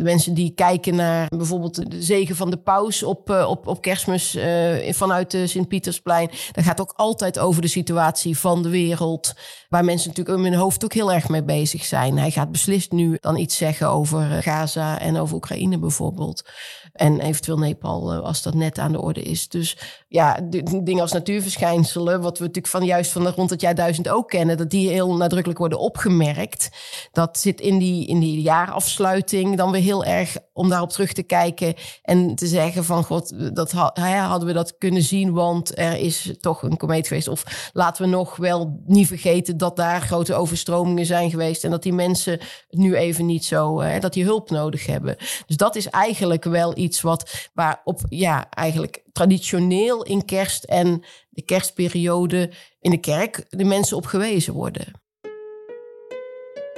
de 0.01 0.07
mensen 0.07 0.35
die 0.35 0.53
kijken 0.55 0.95
naar 0.95 1.29
bijvoorbeeld 1.29 1.91
de 1.91 2.03
zegen 2.03 2.37
van 2.37 2.51
de 2.51 2.57
paus 2.57 3.03
op, 3.03 3.31
uh, 3.31 3.49
op, 3.49 3.67
op 3.67 3.83
kerstmis 3.83 4.37
uh, 4.37 4.93
vanuit 4.93 5.31
de 5.31 5.47
Sint-Pietersplein. 5.47 6.31
Dat 6.53 6.65
gaat 6.65 6.81
ook 6.81 6.93
altijd 6.97 7.39
over 7.39 7.63
de 7.63 7.69
situatie 7.69 8.39
van 8.39 8.63
de 8.63 8.69
wereld. 8.69 9.35
Waar 9.69 9.85
mensen 9.85 10.09
natuurlijk 10.09 10.39
in 10.39 10.45
hun 10.45 10.61
hoofd 10.61 10.85
ook 10.85 10.93
heel 10.93 11.13
erg 11.13 11.29
mee 11.29 11.45
bezig 11.45 11.85
zijn. 11.85 12.19
Hij 12.19 12.31
gaat 12.31 12.53
beslist 12.53 12.93
nu 12.93 13.17
dan 13.21 13.37
iets 13.37 13.57
zeggen 13.57 13.89
over 13.89 14.37
eh, 14.37 14.43
Gaza 14.43 15.01
en 15.01 15.17
over 15.17 15.35
Oekraïne 15.35 15.79
bijvoorbeeld. 15.79 16.45
En 16.93 17.21
eventueel 17.21 17.59
Nepal, 17.59 18.13
als 18.15 18.43
dat 18.43 18.55
net 18.55 18.79
aan 18.79 18.93
de 18.93 19.01
orde 19.01 19.23
is. 19.23 19.49
Dus 19.49 19.77
ja, 20.09 20.41
dingen 20.83 21.01
als 21.01 21.13
natuurverschijnselen, 21.13 22.21
wat 22.21 22.39
we 22.39 22.45
natuurlijk 22.45 22.75
van 22.75 22.85
juist 22.85 23.13
van 23.13 23.27
rond 23.27 23.51
het 23.51 23.61
jaar 23.61 23.75
duizend 23.75 24.09
ook 24.09 24.29
kennen, 24.29 24.57
dat 24.57 24.71
die 24.71 24.89
heel 24.89 25.17
nadrukkelijk 25.17 25.59
worden 25.59 25.79
opgemerkt. 25.79 26.71
Dat 27.13 27.39
zit 27.39 27.61
in 27.61 27.79
die, 27.79 28.07
in 28.07 28.21
die 28.21 28.41
jaarafsluiting 28.41 29.57
dan 29.57 29.71
weer 29.71 29.83
heel 29.83 29.90
erg 29.99 30.37
om 30.53 30.69
daarop 30.69 30.91
terug 30.91 31.13
te 31.13 31.23
kijken 31.23 31.75
en 32.03 32.35
te 32.35 32.47
zeggen 32.47 32.85
van 32.85 33.05
god, 33.05 33.55
dat 33.57 33.73
hadden 33.73 34.47
we 34.47 34.53
dat 34.53 34.79
kunnen 34.79 35.03
zien, 35.03 35.33
want 35.33 35.79
er 35.79 35.97
is 35.97 36.35
toch 36.41 36.63
een 36.63 36.77
komeet 36.77 37.07
geweest. 37.07 37.29
Of 37.29 37.71
laten 37.73 38.05
we 38.05 38.11
nog 38.11 38.37
wel 38.37 38.83
niet 38.87 39.07
vergeten 39.07 39.57
dat 39.57 39.77
daar 39.77 40.01
grote 40.01 40.35
overstromingen 40.35 41.07
zijn 41.07 41.31
geweest 41.31 41.65
en 41.65 41.71
dat 41.71 41.83
die 41.83 41.93
mensen 41.93 42.39
nu 42.71 42.97
even 42.97 43.27
niet 43.27 43.45
zo, 43.45 43.81
hè, 43.81 43.99
dat 43.99 44.13
die 44.13 44.25
hulp 44.25 44.51
nodig 44.51 44.87
hebben. 44.87 45.17
Dus 45.47 45.57
dat 45.57 45.77
is 45.77 45.87
eigenlijk 45.87 46.45
wel 46.45 46.77
iets 46.79 47.01
wat 47.01 47.49
waarop 47.55 48.01
ja, 48.09 48.51
eigenlijk 48.51 49.03
traditioneel 49.13 50.03
in 50.05 50.25
kerst 50.25 50.65
en 50.65 51.05
de 51.31 51.43
kerstperiode 51.43 52.51
in 52.81 52.91
de 52.91 53.01
kerk 53.01 53.47
de 53.49 53.65
mensen 53.65 53.97
op 53.97 54.07
gewezen 54.07 54.55
worden. 54.55 55.01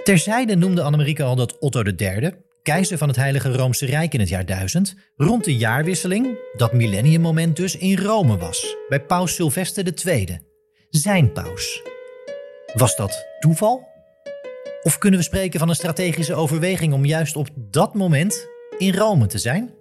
Terzijde 0.02 0.56
noemde 0.56 0.82
Annemarieke 0.82 1.22
al 1.22 1.36
dat 1.36 1.58
Otto 1.58 1.82
III, 1.82 2.32
keizer 2.62 2.98
van 2.98 3.08
het 3.08 3.16
Heilige 3.16 3.52
Roomse 3.52 3.86
Rijk 3.86 4.14
in 4.14 4.20
het 4.20 4.28
jaar 4.28 4.46
1000, 4.46 4.94
rond 5.16 5.44
de 5.44 5.56
jaarwisseling, 5.56 6.38
dat 6.56 6.72
millenniummoment 6.72 7.56
dus, 7.56 7.76
in 7.76 7.98
Rome 7.98 8.36
was, 8.36 8.76
bij 8.88 9.04
paus 9.04 9.34
Sylvester 9.34 9.92
II. 10.06 10.38
Zijn 10.88 11.32
paus. 11.32 11.82
Was 12.74 12.96
dat 12.96 13.26
toeval? 13.40 13.90
Of 14.82 14.98
kunnen 14.98 15.18
we 15.18 15.24
spreken 15.24 15.58
van 15.58 15.68
een 15.68 15.74
strategische 15.74 16.34
overweging 16.34 16.92
om 16.92 17.04
juist 17.04 17.36
op 17.36 17.48
dat 17.54 17.94
moment 17.94 18.48
in 18.78 18.94
Rome 18.94 19.26
te 19.26 19.38
zijn? 19.38 19.74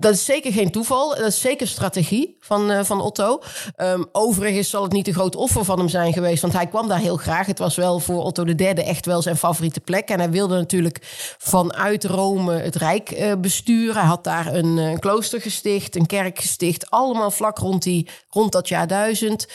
Dat 0.00 0.12
is 0.12 0.24
zeker 0.24 0.52
geen 0.52 0.70
toeval. 0.70 1.08
Dat 1.08 1.26
is 1.26 1.40
zeker 1.40 1.66
strategie 1.66 2.36
van, 2.40 2.70
uh, 2.70 2.84
van 2.84 3.00
Otto. 3.00 3.42
Um, 3.76 4.06
overigens 4.12 4.70
zal 4.70 4.82
het 4.82 4.92
niet 4.92 5.06
een 5.08 5.14
groot 5.14 5.36
offer 5.36 5.64
van 5.64 5.78
hem 5.78 5.88
zijn 5.88 6.12
geweest. 6.12 6.42
Want 6.42 6.52
hij 6.52 6.66
kwam 6.66 6.88
daar 6.88 6.98
heel 6.98 7.16
graag. 7.16 7.46
Het 7.46 7.58
was 7.58 7.76
wel 7.76 7.98
voor 7.98 8.22
Otto 8.22 8.44
III 8.44 8.66
echt 8.66 9.06
wel 9.06 9.22
zijn 9.22 9.36
favoriete 9.36 9.80
plek. 9.80 10.08
En 10.08 10.18
hij 10.18 10.30
wilde 10.30 10.56
natuurlijk 10.56 10.98
vanuit 11.38 12.04
Rome 12.04 12.52
het 12.54 12.76
Rijk 12.76 13.10
uh, 13.10 13.32
besturen. 13.40 13.94
Hij 13.94 14.04
had 14.04 14.24
daar 14.24 14.54
een, 14.54 14.76
een, 14.76 14.98
klooster 14.98 15.40
gesticht, 15.40 15.96
een 15.96 16.06
kerk 16.06 16.38
gesticht. 16.38 16.90
Allemaal 16.90 17.30
vlak 17.30 17.58
rond, 17.58 17.82
die, 17.82 18.08
rond 18.30 18.52
dat 18.52 18.68
jaar 18.68 18.86
duizend. 18.86 19.46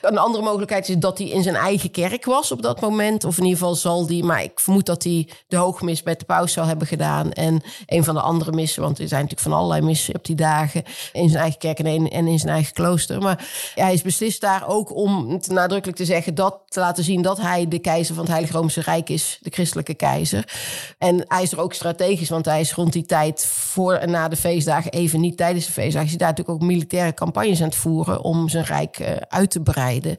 Een 0.00 0.18
andere 0.18 0.44
mogelijkheid 0.44 0.88
is 0.88 0.96
dat 0.96 1.18
hij 1.18 1.26
in 1.26 1.42
zijn 1.42 1.56
eigen 1.56 1.90
kerk 1.90 2.24
was 2.24 2.52
op 2.52 2.62
dat 2.62 2.80
moment. 2.80 3.24
Of 3.24 3.36
in 3.38 3.44
ieder 3.44 3.58
geval 3.58 3.74
zal 3.74 4.06
die. 4.06 4.24
Maar 4.24 4.42
ik 4.42 4.60
vermoed 4.60 4.86
dat 4.86 5.02
hij 5.02 5.28
de 5.48 5.56
hoogmis 5.56 6.02
met 6.02 6.18
de 6.18 6.24
paus 6.24 6.52
zou 6.52 6.66
hebben 6.66 6.86
gedaan. 6.86 7.32
En 7.32 7.62
een 7.86 8.04
van 8.04 8.14
de 8.14 8.20
andere 8.20 8.52
missen. 8.52 8.82
Want 8.82 8.98
er 8.98 9.08
zijn 9.08 9.22
natuurlijk 9.22 9.48
van 9.48 9.58
allerlei 9.58 9.88
op 10.12 10.24
die 10.24 10.36
dagen. 10.36 10.82
In 11.12 11.28
zijn 11.28 11.42
eigen 11.42 11.58
kerk 11.58 11.78
en 11.78 12.26
in 12.26 12.38
zijn 12.38 12.54
eigen 12.54 12.72
klooster. 12.72 13.20
Maar 13.20 13.48
hij 13.74 13.92
is 13.92 14.02
beslist 14.02 14.40
daar 14.40 14.68
ook 14.68 14.94
om 14.94 15.40
te 15.40 15.52
nadrukkelijk 15.52 15.98
te 15.98 16.04
zeggen 16.04 16.34
dat 16.34 16.60
te 16.68 16.80
laten 16.80 17.04
zien 17.04 17.22
dat 17.22 17.40
hij 17.40 17.68
de 17.68 17.78
keizer 17.78 18.14
van 18.14 18.24
het 18.24 18.32
Heilige 18.32 18.56
Roomse 18.56 18.80
Rijk 18.80 19.08
is, 19.08 19.38
de 19.40 19.50
christelijke 19.50 19.94
keizer. 19.94 20.52
En 20.98 21.24
hij 21.28 21.42
is 21.42 21.52
er 21.52 21.60
ook 21.60 21.74
strategisch, 21.74 22.28
want 22.28 22.44
hij 22.44 22.60
is 22.60 22.72
rond 22.72 22.92
die 22.92 23.06
tijd 23.06 23.46
voor 23.46 23.94
en 23.94 24.10
na 24.10 24.28
de 24.28 24.36
feestdagen, 24.36 24.90
even 24.90 25.20
niet 25.20 25.36
tijdens 25.36 25.66
de 25.66 25.72
feestdagen, 25.72 26.08
is 26.08 26.16
daar 26.16 26.28
natuurlijk 26.28 26.62
ook 26.62 26.68
militaire 26.68 27.14
campagnes 27.14 27.60
aan 27.60 27.66
het 27.66 27.74
voeren 27.74 28.22
om 28.22 28.48
zijn 28.48 28.64
rijk 28.64 28.98
uh, 28.98 29.08
uit 29.28 29.50
te 29.50 29.60
breiden. 29.60 30.16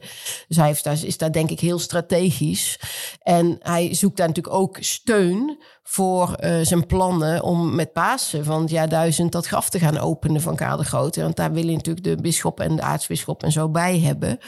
Dus 0.48 0.56
hij 0.56 0.66
heeft 0.66 0.84
daar, 0.84 1.04
is 1.04 1.18
daar 1.18 1.32
denk 1.32 1.50
ik 1.50 1.60
heel 1.60 1.78
strategisch. 1.78 2.78
En 3.22 3.58
hij 3.60 3.94
zoekt 3.94 4.16
daar 4.16 4.26
natuurlijk 4.26 4.56
ook 4.56 4.76
steun 4.80 5.58
voor 5.82 6.36
uh, 6.40 6.56
zijn 6.62 6.86
plannen 6.86 7.42
om 7.42 7.74
met 7.74 7.92
Pasen 7.92 8.44
van 8.44 8.60
het 8.60 8.70
jaar 8.70 8.88
duizend 8.88 9.32
dat 9.32 9.46
graf 9.46 9.70
te 9.70 9.78
gaan 9.78 9.98
openen 9.98 10.40
van 10.40 10.56
Karel 10.56 10.76
de 10.76 10.84
Grote. 10.84 11.22
Want 11.22 11.36
daar 11.36 11.52
wil 11.52 11.64
hij 11.64 11.74
natuurlijk 11.74 12.04
de 12.04 12.16
bisschop 12.16 12.60
en 12.60 12.76
de 12.76 12.82
aartsbisschop 12.82 13.42
en 13.42 13.52
zo 13.52 13.68
bij 13.68 13.98
hebben. 13.98 14.38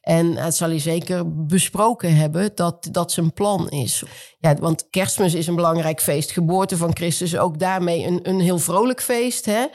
En 0.00 0.36
het 0.36 0.56
zal 0.56 0.68
hij 0.68 0.78
zeker 0.78 1.46
besproken 1.46 2.16
hebben 2.16 2.50
dat 2.54 2.88
dat 2.90 3.12
zijn 3.12 3.32
plan 3.32 3.68
is. 3.68 4.02
Ja, 4.38 4.54
want 4.54 4.90
kerstmis 4.90 5.34
is 5.34 5.46
een 5.46 5.54
belangrijk 5.54 6.00
feest. 6.00 6.30
Geboorte 6.30 6.76
van 6.76 6.96
Christus, 6.96 7.38
ook 7.38 7.58
daarmee 7.58 8.06
een, 8.06 8.28
een 8.28 8.40
heel 8.40 8.58
vrolijk 8.58 9.02
feest. 9.02 9.44
Hè? 9.44 9.66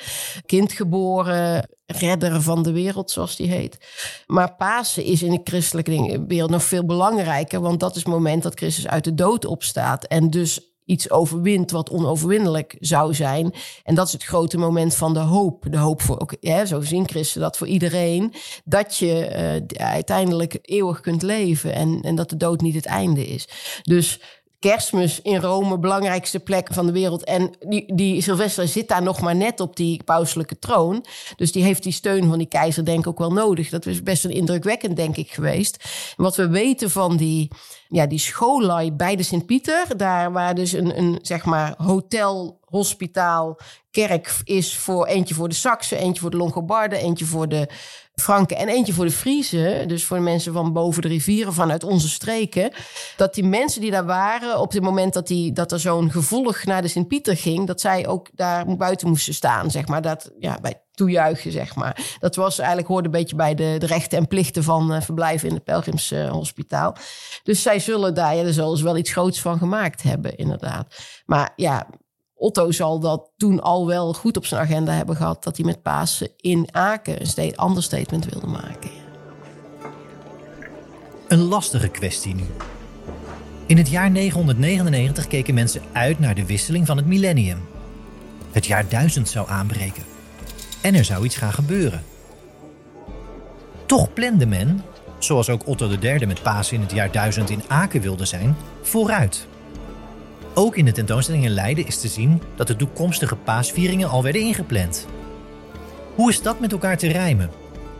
Kind 0.45 0.71
geboren, 0.71 1.69
redder 1.85 2.41
van 2.41 2.63
de 2.63 2.71
wereld, 2.71 3.11
zoals 3.11 3.35
die 3.35 3.49
heet. 3.49 3.77
Maar 4.25 4.55
Pasen 4.55 5.03
is 5.03 5.23
in 5.23 5.31
de 5.31 5.41
christelijke 5.43 6.25
wereld 6.27 6.49
nog 6.49 6.63
veel 6.63 6.85
belangrijker. 6.85 7.61
Want 7.61 7.79
dat 7.79 7.95
is 7.95 8.03
het 8.03 8.13
moment 8.13 8.43
dat 8.43 8.57
Christus 8.57 8.87
uit 8.87 9.03
de 9.03 9.13
dood 9.13 9.45
opstaat. 9.45 10.03
En 10.03 10.29
dus 10.29 10.72
iets 10.85 11.09
overwint 11.09 11.71
wat 11.71 11.89
onoverwinnelijk 11.89 12.75
zou 12.79 13.13
zijn. 13.13 13.53
En 13.83 13.95
dat 13.95 14.07
is 14.07 14.13
het 14.13 14.23
grote 14.23 14.57
moment 14.57 14.95
van 14.95 15.13
de 15.13 15.19
hoop. 15.19 15.65
De 15.69 15.77
hoop 15.77 16.01
voor, 16.01 16.19
ook, 16.19 16.35
ja, 16.39 16.65
zo 16.65 16.81
zien 16.81 17.07
christen 17.07 17.41
dat 17.41 17.57
voor 17.57 17.67
iedereen, 17.67 18.33
dat 18.63 18.97
je 18.97 19.29
uh, 19.69 19.85
uiteindelijk 19.85 20.57
eeuwig 20.61 20.99
kunt 20.99 21.21
leven 21.21 21.73
en, 21.73 22.01
en 22.01 22.15
dat 22.15 22.29
de 22.29 22.37
dood 22.37 22.61
niet 22.61 22.75
het 22.75 22.85
einde 22.85 23.27
is. 23.27 23.47
Dus 23.81 24.19
kerstmis 24.69 25.21
in 25.21 25.39
Rome, 25.39 25.79
belangrijkste 25.79 26.39
plek 26.39 26.67
van 26.73 26.85
de 26.85 26.91
wereld. 26.91 27.23
En 27.23 27.51
die, 27.59 27.95
die 27.95 28.21
Sylvester 28.21 28.67
zit 28.67 28.87
daar 28.87 29.03
nog 29.03 29.21
maar 29.21 29.35
net 29.35 29.59
op 29.59 29.75
die 29.75 30.03
pauselijke 30.03 30.59
troon. 30.59 31.05
Dus 31.35 31.51
die 31.51 31.63
heeft 31.63 31.83
die 31.83 31.91
steun 31.91 32.29
van 32.29 32.37
die 32.37 32.47
keizer 32.47 32.85
denk 32.85 32.99
ik 32.99 33.07
ook 33.07 33.17
wel 33.17 33.31
nodig. 33.31 33.69
Dat 33.69 33.85
is 33.85 34.03
best 34.03 34.25
een 34.25 34.31
indrukwekkend, 34.31 34.95
denk 34.95 35.17
ik, 35.17 35.31
geweest. 35.31 35.83
Wat 36.15 36.35
we 36.35 36.47
weten 36.47 36.89
van 36.91 37.17
die, 37.17 37.47
ja, 37.87 38.07
die 38.07 38.19
schoolai 38.19 38.91
bij 38.91 39.15
de 39.15 39.23
Sint-Pieter... 39.23 39.97
daar 39.97 40.31
waar 40.31 40.55
dus 40.55 40.71
een, 40.71 40.97
een 40.97 41.19
zeg 41.21 41.45
maar 41.45 41.73
hotel, 41.77 42.59
hospitaal, 42.77 43.59
kerk 43.91 44.35
is 44.43 44.77
voor 44.77 45.05
eentje 45.05 45.35
voor 45.35 45.49
de 45.49 45.55
Saksen, 45.55 45.97
eentje 45.97 46.21
voor 46.21 46.31
de 46.31 46.37
Longobarden, 46.37 46.99
eentje 46.99 47.25
voor 47.25 47.49
de 47.49 47.69
Franken 48.15 48.57
en 48.57 48.67
eentje 48.67 48.93
voor 48.93 49.05
de 49.05 49.11
Friese, 49.11 49.83
dus 49.87 50.05
voor 50.05 50.17
de 50.17 50.23
mensen 50.23 50.53
van 50.53 50.73
boven 50.73 51.01
de 51.01 51.07
rivieren, 51.07 51.53
vanuit 51.53 51.83
onze 51.83 52.09
streken, 52.09 52.71
dat 53.17 53.33
die 53.33 53.43
mensen 53.43 53.81
die 53.81 53.91
daar 53.91 54.05
waren, 54.05 54.59
op 54.59 54.71
het 54.71 54.83
moment 54.83 55.13
dat, 55.13 55.27
die, 55.27 55.51
dat 55.51 55.71
er 55.71 55.79
zo'n 55.79 56.11
gevolg 56.11 56.63
naar 56.63 56.81
de 56.81 56.87
Sint-Pieter 56.87 57.37
ging, 57.37 57.67
dat 57.67 57.81
zij 57.81 58.07
ook 58.07 58.29
daar 58.33 58.75
buiten 58.77 59.07
moesten 59.07 59.33
staan, 59.33 59.71
zeg 59.71 59.87
maar, 59.87 60.01
dat, 60.01 60.31
ja, 60.39 60.57
bij 60.61 60.81
toejuichen, 60.91 61.51
zeg 61.51 61.75
maar. 61.75 62.17
Dat 62.19 62.35
was 62.35 62.57
eigenlijk, 62.57 62.87
hoorde 62.87 63.05
een 63.05 63.11
beetje 63.11 63.35
bij 63.35 63.55
de, 63.55 63.75
de 63.77 63.85
rechten 63.85 64.17
en 64.17 64.27
plichten 64.27 64.63
van 64.63 64.93
uh, 64.93 65.01
verblijven 65.01 65.47
in 65.47 65.53
het 65.53 65.63
pelgrimshospitaal. 65.63 66.95
dus 67.43 67.61
zij 67.61 67.79
zullen 67.79 68.13
daar, 68.13 68.35
ja, 68.35 68.43
er 68.43 68.53
zullen 68.53 68.77
ze 68.77 68.83
wel 68.83 68.97
iets 68.97 69.11
groots 69.11 69.41
van 69.41 69.57
gemaakt 69.57 70.03
hebben, 70.03 70.37
inderdaad. 70.37 70.95
Maar 71.25 71.53
ja, 71.55 71.87
Otto 72.43 72.71
zal 72.71 72.99
dat 72.99 73.31
toen 73.37 73.61
al 73.61 73.87
wel 73.87 74.13
goed 74.13 74.37
op 74.37 74.45
zijn 74.45 74.61
agenda 74.61 74.93
hebben 74.93 75.15
gehad... 75.15 75.43
dat 75.43 75.57
hij 75.57 75.65
met 75.65 75.81
Pasen 75.81 76.29
in 76.37 76.67
Aken 76.71 77.21
een 77.35 77.57
ander 77.57 77.83
statement 77.83 78.25
wilde 78.25 78.47
maken. 78.47 78.89
Een 81.27 81.39
lastige 81.39 81.87
kwestie 81.87 82.35
nu. 82.35 82.43
In 83.65 83.77
het 83.77 83.89
jaar 83.89 84.11
999 84.11 85.27
keken 85.27 85.53
mensen 85.53 85.81
uit 85.91 86.19
naar 86.19 86.35
de 86.35 86.45
wisseling 86.45 86.85
van 86.85 86.97
het 86.97 87.05
millennium. 87.05 87.61
Het 88.51 88.65
jaar 88.65 88.87
1000 88.87 89.29
zou 89.29 89.49
aanbreken. 89.49 90.03
En 90.81 90.95
er 90.95 91.05
zou 91.05 91.25
iets 91.25 91.37
gaan 91.37 91.53
gebeuren. 91.53 92.03
Toch 93.85 94.13
plande 94.13 94.45
men, 94.45 94.83
zoals 95.19 95.49
ook 95.49 95.67
Otto 95.67 95.89
III 96.01 96.25
met 96.25 96.41
Pasen 96.41 96.75
in 96.75 96.81
het 96.81 96.91
jaar 96.91 97.11
1000 97.11 97.49
in 97.49 97.63
Aken 97.67 98.01
wilde 98.01 98.25
zijn, 98.25 98.55
vooruit. 98.81 99.47
Ook 100.55 100.75
in 100.75 100.85
de 100.85 100.91
tentoonstelling 100.91 101.43
in 101.43 101.51
Leiden 101.53 101.85
is 101.85 101.99
te 101.99 102.07
zien 102.07 102.41
dat 102.55 102.67
de 102.67 102.75
toekomstige 102.75 103.35
paasvieringen 103.35 104.09
al 104.09 104.23
werden 104.23 104.41
ingepland. 104.41 105.07
Hoe 106.15 106.29
is 106.29 106.41
dat 106.41 106.59
met 106.59 106.71
elkaar 106.71 106.97
te 106.97 107.07
rijmen? 107.07 107.51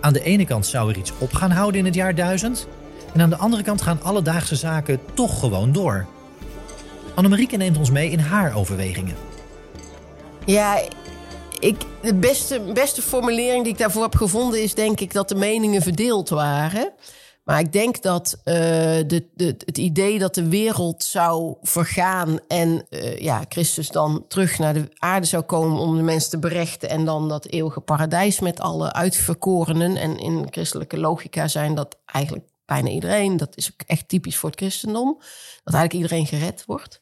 Aan 0.01 0.13
de 0.13 0.23
ene 0.23 0.45
kant 0.45 0.65
zou 0.65 0.89
er 0.89 0.97
iets 0.97 1.11
op 1.17 1.33
gaan 1.33 1.51
houden 1.51 1.79
in 1.79 1.85
het 1.85 1.95
jaar 1.95 2.15
1000 2.15 2.67
en 3.13 3.21
aan 3.21 3.29
de 3.29 3.35
andere 3.35 3.63
kant 3.63 3.81
gaan 3.81 4.01
alledaagse 4.01 4.55
zaken 4.55 4.99
toch 5.13 5.39
gewoon 5.39 5.71
door. 5.71 6.05
Annemarieke 7.13 7.57
neemt 7.57 7.77
ons 7.77 7.91
mee 7.91 8.09
in 8.09 8.19
haar 8.19 8.55
overwegingen. 8.55 9.15
Ja, 10.45 10.81
ik, 11.59 11.81
de 12.01 12.15
beste, 12.15 12.61
beste 12.73 13.01
formulering 13.01 13.63
die 13.63 13.73
ik 13.73 13.79
daarvoor 13.79 14.03
heb 14.03 14.15
gevonden 14.15 14.61
is 14.61 14.73
denk 14.73 14.99
ik 14.99 15.13
dat 15.13 15.29
de 15.29 15.35
meningen 15.35 15.81
verdeeld 15.81 16.29
waren. 16.29 16.91
Maar 17.43 17.59
ik 17.59 17.71
denk 17.71 18.01
dat 18.01 18.35
uh, 18.37 18.43
de, 18.43 19.25
het 19.65 19.77
idee 19.77 20.19
dat 20.19 20.35
de 20.35 20.47
wereld 20.49 21.03
zou 21.03 21.55
vergaan 21.61 22.39
en 22.47 22.85
uh, 22.89 23.17
ja, 23.17 23.45
Christus 23.49 23.89
dan 23.89 24.25
terug 24.27 24.57
naar 24.59 24.73
de 24.73 24.89
aarde 24.97 25.25
zou 25.25 25.43
komen 25.43 25.79
om 25.79 25.95
de 25.95 26.01
mensen 26.01 26.29
te 26.29 26.39
berechten 26.39 26.89
en 26.89 27.05
dan 27.05 27.29
dat 27.29 27.45
eeuwige 27.45 27.79
paradijs 27.79 28.39
met 28.39 28.59
alle 28.59 28.93
uitverkorenen. 28.93 29.97
En 29.97 30.17
in 30.17 30.47
christelijke 30.49 30.99
logica 30.99 31.47
zijn 31.47 31.75
dat 31.75 31.97
eigenlijk 32.05 32.45
bijna 32.65 32.89
iedereen. 32.89 33.37
Dat 33.37 33.57
is 33.57 33.71
ook 33.73 33.87
echt 33.87 34.07
typisch 34.07 34.37
voor 34.37 34.49
het 34.49 34.59
christendom. 34.59 35.17
Dat 35.63 35.73
eigenlijk 35.73 35.93
iedereen 35.93 36.25
gered 36.25 36.63
wordt. 36.65 36.99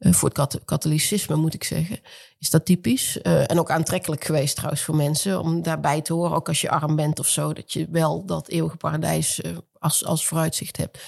Uh, 0.00 0.12
voor 0.12 0.30
het 0.32 0.64
katholicisme 0.64 1.36
moet 1.36 1.54
ik 1.54 1.64
zeggen, 1.64 2.00
is 2.38 2.50
dat 2.50 2.64
typisch. 2.64 3.18
Uh, 3.22 3.50
en 3.50 3.58
ook 3.58 3.70
aantrekkelijk 3.70 4.24
geweest 4.24 4.54
trouwens 4.56 4.82
voor 4.82 4.96
mensen 4.96 5.40
om 5.40 5.62
daarbij 5.62 6.02
te 6.02 6.12
horen, 6.12 6.36
ook 6.36 6.48
als 6.48 6.60
je 6.60 6.70
arm 6.70 6.96
bent 6.96 7.18
of 7.18 7.28
zo, 7.28 7.52
dat 7.52 7.72
je 7.72 7.86
wel 7.90 8.24
dat 8.24 8.48
eeuwige 8.48 8.76
paradijs 8.76 9.40
uh, 9.40 9.56
als, 9.78 10.04
als 10.04 10.26
vooruitzicht 10.26 10.76
hebt. 10.76 10.98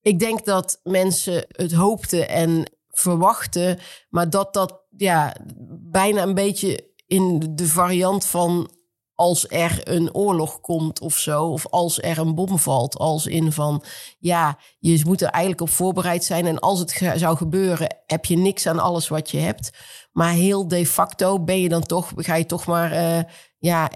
Ik 0.00 0.18
denk 0.18 0.44
dat 0.44 0.80
mensen 0.82 1.44
het 1.48 1.72
hoopten 1.72 2.28
en 2.28 2.72
verwachten, 2.90 3.78
maar 4.08 4.30
dat 4.30 4.54
dat 4.54 4.80
ja, 4.96 5.36
bijna 5.80 6.22
een 6.22 6.34
beetje 6.34 6.90
in 7.06 7.52
de 7.54 7.66
variant 7.66 8.24
van 8.24 8.70
als 9.16 9.48
er 9.48 9.80
een 9.82 10.14
oorlog 10.14 10.60
komt 10.60 11.00
of 11.00 11.16
zo, 11.16 11.44
of 11.44 11.66
als 11.70 12.02
er 12.02 12.18
een 12.18 12.34
bom 12.34 12.58
valt, 12.58 12.96
als 12.96 13.26
in 13.26 13.52
van 13.52 13.82
ja, 14.18 14.58
je 14.78 15.02
moet 15.06 15.22
er 15.22 15.28
eigenlijk 15.28 15.62
op 15.62 15.70
voorbereid 15.70 16.24
zijn 16.24 16.46
en 16.46 16.58
als 16.58 16.78
het 16.78 17.12
zou 17.16 17.36
gebeuren, 17.36 17.96
heb 18.06 18.24
je 18.24 18.36
niks 18.36 18.66
aan 18.66 18.78
alles 18.78 19.08
wat 19.08 19.30
je 19.30 19.38
hebt. 19.38 19.70
Maar 20.12 20.32
heel 20.32 20.68
de 20.68 20.86
facto 20.86 21.40
ben 21.40 21.60
je 21.60 21.68
dan 21.68 21.82
toch, 21.82 22.12
ga 22.16 22.34
je 22.34 22.46
toch 22.46 22.66
maar 22.66 22.92
uh, 22.92 23.22
ja, 23.58 23.90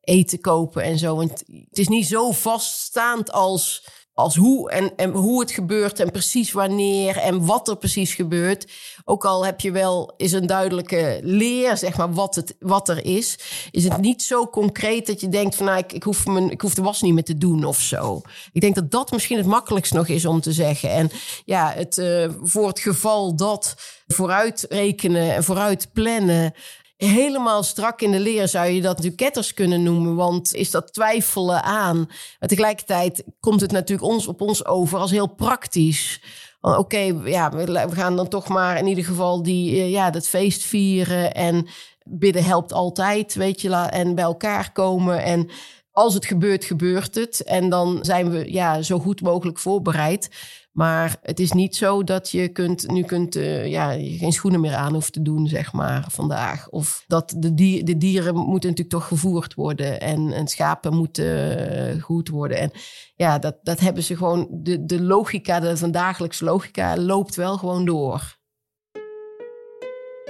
eten 0.00 0.40
kopen 0.40 0.82
en 0.82 0.98
zo. 0.98 1.16
Want 1.16 1.30
het 1.46 1.78
is 1.78 1.88
niet 1.88 2.06
zo 2.06 2.32
vaststaand 2.32 3.32
als, 3.32 3.88
als 4.18 4.36
hoe 4.36 4.70
en, 4.70 4.92
en 4.96 5.10
hoe 5.10 5.40
het 5.40 5.50
gebeurt 5.50 6.00
en 6.00 6.10
precies 6.10 6.52
wanneer 6.52 7.16
en 7.16 7.46
wat 7.46 7.68
er 7.68 7.76
precies 7.76 8.14
gebeurt. 8.14 8.72
Ook 9.04 9.24
al 9.24 9.44
heb 9.44 9.60
je 9.60 9.70
wel 9.70 10.12
is 10.16 10.32
een 10.32 10.46
duidelijke 10.46 11.20
leer, 11.22 11.76
zeg 11.76 11.96
maar, 11.96 12.12
wat, 12.12 12.34
het, 12.34 12.54
wat 12.58 12.88
er 12.88 13.04
is, 13.04 13.38
is 13.70 13.84
het 13.84 14.00
niet 14.00 14.22
zo 14.22 14.46
concreet 14.46 15.06
dat 15.06 15.20
je 15.20 15.28
denkt 15.28 15.54
van 15.54 15.66
nou, 15.66 15.78
ik, 15.78 15.92
ik, 15.92 16.02
hoef 16.02 16.26
mijn, 16.26 16.50
ik 16.50 16.60
hoef 16.60 16.74
de 16.74 16.82
was 16.82 17.02
niet 17.02 17.14
meer 17.14 17.24
te 17.24 17.38
doen 17.38 17.64
of 17.64 17.80
zo. 17.80 18.20
Ik 18.52 18.60
denk 18.60 18.74
dat 18.74 18.90
dat 18.90 19.10
misschien 19.10 19.36
het 19.36 19.46
makkelijkst 19.46 19.92
nog 19.92 20.08
is 20.08 20.26
om 20.26 20.40
te 20.40 20.52
zeggen. 20.52 20.90
En 20.90 21.10
ja, 21.44 21.72
het, 21.74 21.98
uh, 21.98 22.28
voor 22.42 22.66
het 22.66 22.78
geval 22.78 23.36
dat 23.36 23.74
vooruit 24.06 24.66
rekenen 24.68 25.34
en 25.34 25.44
vooruit 25.44 25.88
plannen 25.92 26.54
helemaal 26.98 27.62
strak 27.62 28.00
in 28.00 28.10
de 28.10 28.20
leer 28.20 28.48
zou 28.48 28.66
je 28.66 28.80
dat 28.80 28.90
natuurlijk 28.90 29.22
ketters 29.22 29.54
kunnen 29.54 29.82
noemen. 29.82 30.14
Want 30.14 30.54
is 30.54 30.70
dat 30.70 30.92
twijfelen 30.92 31.62
aan. 31.62 31.96
Maar 32.38 32.48
tegelijkertijd 32.48 33.24
komt 33.40 33.60
het 33.60 33.70
natuurlijk 33.70 34.08
ons, 34.08 34.26
op 34.26 34.40
ons 34.40 34.64
over 34.64 34.98
als 34.98 35.10
heel 35.10 35.34
praktisch. 35.34 36.22
Oké, 36.60 36.98
ja, 37.24 37.50
we 37.50 37.88
gaan 37.90 38.16
dan 38.16 38.28
toch 38.28 38.48
maar 38.48 38.78
in 38.78 38.86
ieder 38.86 39.04
geval 39.04 39.42
die, 39.42 39.74
eh, 39.74 39.90
ja, 39.90 40.10
dat 40.10 40.28
feest 40.28 40.62
vieren. 40.62 41.34
En 41.34 41.68
bidden 42.04 42.44
helpt 42.44 42.72
altijd, 42.72 43.34
weet 43.34 43.60
je, 43.60 43.74
en 43.74 44.14
bij 44.14 44.24
elkaar 44.24 44.72
komen. 44.72 45.22
En 45.22 45.48
als 45.92 46.14
het 46.14 46.26
gebeurt, 46.26 46.64
gebeurt 46.64 47.14
het. 47.14 47.42
En 47.42 47.68
dan 47.68 47.98
zijn 48.02 48.30
we 48.30 48.52
ja, 48.52 48.82
zo 48.82 48.98
goed 48.98 49.20
mogelijk 49.20 49.58
voorbereid. 49.58 50.30
Maar 50.78 51.16
het 51.22 51.40
is 51.40 51.52
niet 51.52 51.76
zo 51.76 52.04
dat 52.04 52.30
je 52.30 52.48
kunt, 52.48 52.90
nu 52.90 53.02
kunt, 53.02 53.36
uh, 53.36 53.66
ja, 53.66 53.90
je 53.90 54.18
geen 54.18 54.32
schoenen 54.32 54.60
meer 54.60 54.74
aan 54.74 54.92
hoeft 54.92 55.12
te 55.12 55.22
doen, 55.22 55.46
zeg 55.46 55.72
maar, 55.72 56.06
vandaag. 56.10 56.68
Of 56.68 57.04
dat 57.06 57.34
de, 57.36 57.54
dier, 57.54 57.84
de 57.84 57.96
dieren 57.96 58.34
moeten 58.34 58.70
natuurlijk 58.70 58.88
toch 58.88 59.06
gevoerd 59.06 59.54
worden. 59.54 60.00
En, 60.00 60.32
en 60.32 60.48
schapen 60.48 60.94
moeten 60.94 61.96
uh, 61.96 62.02
goed 62.02 62.28
worden. 62.28 62.58
En 62.58 62.70
ja, 63.14 63.38
dat, 63.38 63.58
dat 63.62 63.80
hebben 63.80 64.02
ze 64.02 64.16
gewoon, 64.16 64.48
de, 64.50 64.84
de 64.84 65.02
logica, 65.02 65.60
de 65.60 65.76
van 65.76 65.90
dagelijkse 65.90 66.44
logica, 66.44 66.96
loopt 66.96 67.34
wel 67.34 67.56
gewoon 67.56 67.84
door. 67.84 68.36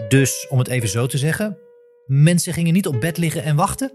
Dus, 0.08 0.46
om 0.50 0.58
het 0.58 0.68
even 0.68 0.88
zo 0.88 1.06
te 1.06 1.18
zeggen, 1.18 1.58
mensen 2.06 2.52
gingen 2.52 2.72
niet 2.72 2.86
op 2.86 3.00
bed 3.00 3.16
liggen 3.16 3.42
en 3.42 3.56
wachten? 3.56 3.92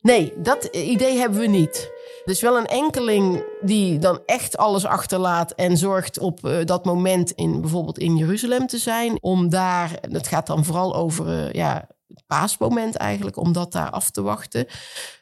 Nee, 0.00 0.32
dat 0.42 0.64
idee 0.64 1.16
hebben 1.16 1.40
we 1.40 1.46
niet. 1.46 1.90
Dus 2.24 2.40
wel 2.40 2.58
een 2.58 2.66
enkeling 2.66 3.44
die 3.60 3.98
dan 3.98 4.20
echt 4.26 4.56
alles 4.56 4.84
achterlaat 4.84 5.52
en 5.52 5.76
zorgt 5.76 6.18
op 6.18 6.40
uh, 6.44 6.64
dat 6.64 6.84
moment 6.84 7.30
in 7.30 7.60
bijvoorbeeld 7.60 7.98
in 7.98 8.16
Jeruzalem 8.16 8.66
te 8.66 8.78
zijn. 8.78 9.18
Om 9.22 9.48
daar, 9.48 9.98
het 10.00 10.28
gaat 10.28 10.46
dan 10.46 10.64
vooral 10.64 10.94
over 10.94 11.26
uh, 11.26 11.52
ja, 11.52 11.88
paasmoment 12.26 12.96
eigenlijk, 12.96 13.36
om 13.36 13.52
dat 13.52 13.72
daar 13.72 13.90
af 13.90 14.10
te 14.10 14.22
wachten. 14.22 14.66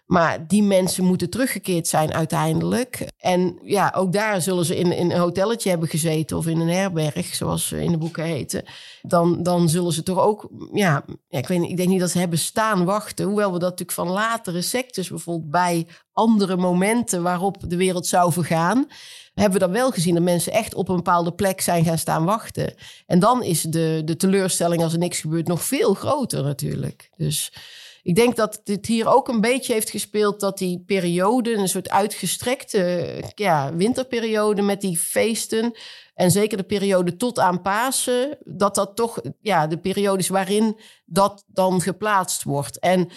Maar 0.07 0.47
die 0.47 0.63
mensen 0.63 1.05
moeten 1.05 1.31
teruggekeerd 1.31 1.89
zijn 1.89 2.13
uiteindelijk. 2.13 3.11
En 3.19 3.59
ja, 3.63 3.93
ook 3.97 4.13
daar 4.13 4.43
zullen 4.43 4.65
ze 4.65 4.77
in, 4.77 4.93
in 4.93 5.11
een 5.11 5.19
hotelletje 5.19 5.71
hebben 5.71 5.89
gezeten 5.89 6.37
of 6.37 6.47
in 6.47 6.61
een 6.61 6.69
herberg, 6.69 7.35
zoals 7.35 7.67
ze 7.67 7.83
in 7.83 7.91
de 7.91 7.99
boeken 7.99 8.25
heten. 8.25 8.65
Dan, 9.03 9.43
dan 9.43 9.69
zullen 9.69 9.93
ze 9.93 10.03
toch 10.03 10.19
ook, 10.19 10.49
ja, 10.73 11.05
ik, 11.29 11.49
weet, 11.49 11.63
ik 11.63 11.77
denk 11.77 11.89
niet 11.89 12.01
dat 12.01 12.11
ze 12.11 12.19
hebben 12.19 12.39
staan 12.39 12.85
wachten. 12.85 13.27
Hoewel 13.27 13.53
we 13.53 13.59
dat 13.59 13.71
natuurlijk 13.71 13.99
van 13.99 14.09
latere 14.09 14.63
sectes, 14.63 15.09
bijvoorbeeld 15.09 15.51
bij 15.51 15.87
andere 16.13 16.57
momenten 16.57 17.23
waarop 17.23 17.57
de 17.67 17.77
wereld 17.77 18.07
zou 18.07 18.33
vergaan, 18.33 18.87
hebben 19.41 19.61
we 19.61 19.67
dan 19.67 19.75
wel 19.75 19.91
gezien 19.91 20.15
dat 20.15 20.23
mensen 20.23 20.53
echt 20.53 20.75
op 20.75 20.89
een 20.89 20.97
bepaalde 20.97 21.33
plek 21.33 21.61
zijn 21.61 21.85
gaan 21.85 21.99
staan 21.99 22.25
wachten. 22.25 22.75
En 23.07 23.19
dan 23.19 23.43
is 23.43 23.63
de, 23.63 24.03
de 24.05 24.17
teleurstelling 24.17 24.83
als 24.83 24.93
er 24.93 24.99
niks 24.99 25.21
gebeurt 25.21 25.47
nog 25.47 25.65
veel 25.65 25.95
groter 25.95 26.43
natuurlijk. 26.43 27.11
Dus 27.17 27.53
ik 28.03 28.15
denk 28.15 28.37
dat 28.37 28.61
dit 28.65 28.87
hier 28.87 29.07
ook 29.07 29.29
een 29.29 29.41
beetje 29.41 29.73
heeft 29.73 29.91
gespeeld 29.91 30.41
dat 30.41 30.59
die 30.59 30.83
periode, 30.87 31.55
een 31.55 31.69
soort 31.69 31.91
uitgestrekte 31.91 33.07
ja, 33.35 33.75
winterperiode 33.75 34.63
met 34.63 34.81
die 34.81 34.97
feesten. 34.97 35.73
En 36.15 36.31
zeker 36.31 36.57
de 36.57 36.63
periode 36.63 37.17
tot 37.17 37.39
aan 37.39 37.63
Pasen, 37.63 38.39
dat 38.45 38.75
dat 38.75 38.97
toch 38.97 39.21
ja, 39.41 39.67
de 39.67 39.79
periodes 39.79 40.29
waarin 40.29 40.81
dat 41.05 41.45
dan 41.47 41.81
geplaatst 41.81 42.43
wordt. 42.43 42.79
En 42.79 43.09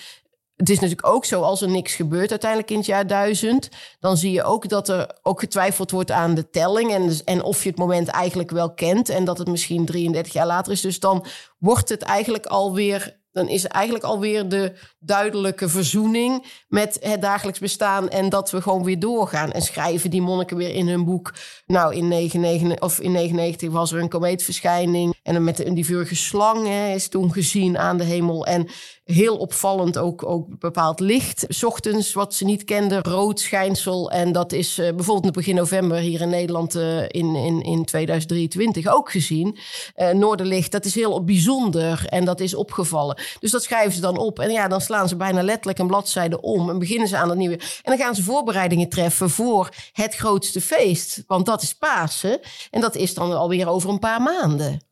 het 0.62 0.70
is 0.70 0.80
natuurlijk 0.80 1.08
ook 1.08 1.26
zo, 1.26 1.42
als 1.42 1.62
er 1.62 1.70
niks 1.70 1.96
gebeurt 1.96 2.30
uiteindelijk 2.30 2.72
in 2.72 2.78
het 2.78 2.86
jaar 2.86 3.08
duizend, 3.08 3.70
dan 4.00 4.18
zie 4.18 4.32
je 4.32 4.44
ook 4.44 4.70
dat 4.70 4.90
er 4.90 5.20
ook 5.22 5.40
getwijfeld 5.40 5.92
wordt 5.92 6.12
aan 6.12 6.36
de 6.36 6.50
telling 6.50 6.94
en, 6.94 7.12
en 7.26 7.44
of 7.44 7.64
je 7.64 7.70
het 7.70 7.78
moment 7.78 8.08
eigenlijk 8.08 8.52
wel 8.52 8.74
kent 8.74 9.10
en 9.10 9.26
dat 9.26 9.38
het 9.38 9.48
misschien 9.48 9.86
33 9.86 10.34
jaar 10.34 10.46
later 10.46 10.72
is. 10.72 10.82
Dus 10.82 11.00
dan 11.00 11.26
wordt 11.58 11.90
het 11.90 12.02
eigenlijk 12.02 12.46
alweer 12.46 13.20
dan 13.32 13.48
is 13.48 13.66
eigenlijk 13.66 14.04
alweer 14.04 14.50
de 14.50 14.74
duidelijke 15.00 15.70
verzoening 15.70 16.46
met 16.68 16.98
het 17.02 17.22
dagelijks 17.22 17.60
bestaan 17.60 18.10
en 18.10 18.30
dat 18.30 18.52
we 18.52 18.62
gewoon 18.62 18.84
weer 18.84 19.00
doorgaan. 19.00 19.52
En 19.52 19.62
schrijven 19.62 20.10
die 20.10 20.22
monniken 20.22 20.58
weer 20.58 20.76
in 20.76 20.88
hun 20.88 21.06
boek. 21.06 21.34
Nou, 21.66 21.96
in 21.96 22.08
99, 22.08 22.80
of 22.80 23.00
in 23.00 23.12
99 23.12 23.70
was 23.70 23.92
er 23.92 24.00
een 24.00 24.10
komeetverschijning 24.10 25.20
en 25.24 25.44
met 25.44 25.58
die 25.58 25.86
vuurige 25.86 26.16
slang 26.16 26.68
is 26.68 27.10
toen 27.10 27.34
gezien 27.34 27.78
aan 27.78 27.98
de 27.98 28.04
hemel. 28.04 28.46
En 28.46 28.68
heel 29.04 29.38
opvallend 29.38 29.98
ook, 29.98 30.26
ook 30.26 30.60
bepaald 30.60 31.00
licht. 31.00 31.46
S 31.48 31.64
ochtends, 31.64 32.14
wat 32.14 32.34
ze 32.34 32.46
niet 32.46 32.64
kenden, 32.64 33.04
rood 33.04 33.40
schijnsel. 33.40 34.12
En 34.12 34.32
dat 34.32 34.52
is 34.52 34.80
uh, 34.80 34.94
bijvoorbeeld 34.94 35.34
begin 35.34 35.56
november 35.56 35.98
hier 35.98 36.22
in 36.22 36.30
Nederland 36.30 36.76
uh, 36.76 37.02
in, 37.02 37.36
in, 37.36 37.62
in 37.62 37.86
2023 37.86 38.88
ook 38.88 39.12
gezien. 39.12 39.58
Uh, 39.96 40.10
Noorderlicht, 40.10 40.72
dat 40.72 40.86
is 40.86 40.96
heel 40.96 41.24
bijzonder 41.24 42.06
en 42.06 42.26
dat 42.26 42.40
is 42.40 42.54
opgevallen. 42.54 43.22
Dus 43.40 43.52
dat 43.52 43.64
schrijven 43.64 43.94
ze 43.94 44.02
dan 44.02 44.18
op. 44.18 44.40
En 44.40 44.52
ja, 44.52 44.68
dan 44.68 44.82
slaan 44.82 45.08
ze 45.08 45.16
bijna 45.16 45.44
letterlijk 45.44 45.80
een 45.80 45.88
bladzijde 45.88 46.42
om 46.42 46.70
en 46.70 46.80
beginnen 46.80 47.08
ze 47.08 47.18
aan 47.18 47.30
het 47.30 47.38
nieuwe. 47.38 47.58
En 47.58 47.82
dan 47.84 47.98
gaan 47.98 48.16
ze 48.16 48.24
voorbereidingen 48.24 48.90
treffen 48.90 49.30
voor 49.30 49.70
het 49.92 50.16
grootste 50.16 50.62
feest. 50.62 51.24
Want 51.28 51.46
dat 51.46 51.62
is 51.62 51.74
Pasen. 51.74 52.40
En 52.70 52.82
dat 52.82 52.96
is 52.96 53.14
dan 53.14 53.38
alweer 53.38 53.68
over 53.68 53.90
een 53.90 54.00
paar 54.00 54.22
maanden 54.22 54.90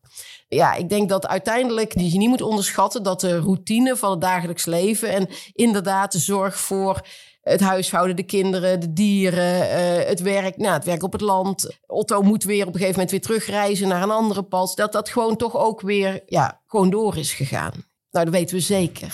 ja, 0.49 0.73
ik 0.73 0.89
denk 0.89 1.09
dat 1.09 1.27
uiteindelijk 1.27 1.93
die 1.93 2.11
je 2.11 2.17
niet 2.17 2.29
moet 2.29 2.41
onderschatten 2.41 3.03
dat 3.03 3.21
de 3.21 3.39
routine 3.39 3.95
van 3.95 4.11
het 4.11 4.21
dagelijks 4.21 4.65
leven 4.65 5.09
en 5.09 5.27
inderdaad 5.53 6.11
de 6.11 6.19
zorg 6.19 6.59
voor 6.59 7.01
het 7.41 7.59
huishouden, 7.59 8.15
de 8.15 8.23
kinderen, 8.23 8.79
de 8.79 8.93
dieren, 8.93 9.55
uh, 9.55 10.07
het 10.07 10.21
werk, 10.21 10.57
nou, 10.57 10.73
het 10.73 10.85
werk 10.85 11.03
op 11.03 11.11
het 11.11 11.21
land. 11.21 11.77
Otto 11.87 12.21
moet 12.21 12.43
weer 12.43 12.61
op 12.61 12.67
een 12.67 12.79
gegeven 12.79 12.93
moment 12.93 13.11
weer 13.11 13.21
terugreizen 13.21 13.87
naar 13.87 14.03
een 14.03 14.11
andere 14.11 14.43
pas. 14.43 14.75
Dat 14.75 14.91
dat 14.91 15.09
gewoon 15.09 15.35
toch 15.35 15.57
ook 15.57 15.81
weer, 15.81 16.21
ja, 16.25 16.61
gewoon 16.67 16.89
door 16.89 17.17
is 17.17 17.33
gegaan. 17.33 17.73
Nou, 18.11 18.25
dat 18.25 18.33
weten 18.33 18.55
we 18.55 18.61
zeker. 18.61 19.13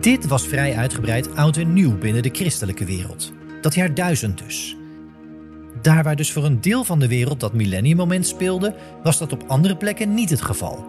Dit 0.00 0.26
was 0.26 0.46
vrij 0.46 0.76
uitgebreid 0.76 1.34
oud 1.34 1.56
en 1.56 1.72
nieuw 1.72 1.98
binnen 1.98 2.22
de 2.22 2.30
christelijke 2.32 2.84
wereld. 2.84 3.32
Dat 3.60 3.74
jaar 3.74 3.94
duizend 3.94 4.38
dus. 4.38 4.77
Daar 5.82 6.04
waar 6.04 6.16
dus 6.16 6.32
voor 6.32 6.44
een 6.44 6.60
deel 6.60 6.84
van 6.84 6.98
de 6.98 7.08
wereld 7.08 7.40
dat 7.40 7.52
millenniummoment 7.52 8.26
speelde, 8.26 8.74
was 9.02 9.18
dat 9.18 9.32
op 9.32 9.44
andere 9.46 9.76
plekken 9.76 10.14
niet 10.14 10.30
het 10.30 10.42
geval. 10.42 10.86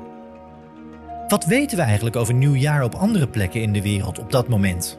Wat 1.27 1.45
weten 1.45 1.77
we 1.77 1.83
eigenlijk 1.83 2.15
over 2.15 2.33
nieuwjaar 2.33 2.83
op 2.83 2.95
andere 2.95 3.27
plekken 3.27 3.61
in 3.61 3.73
de 3.73 3.81
wereld 3.81 4.19
op 4.19 4.31
dat 4.31 4.47
moment? 4.47 4.97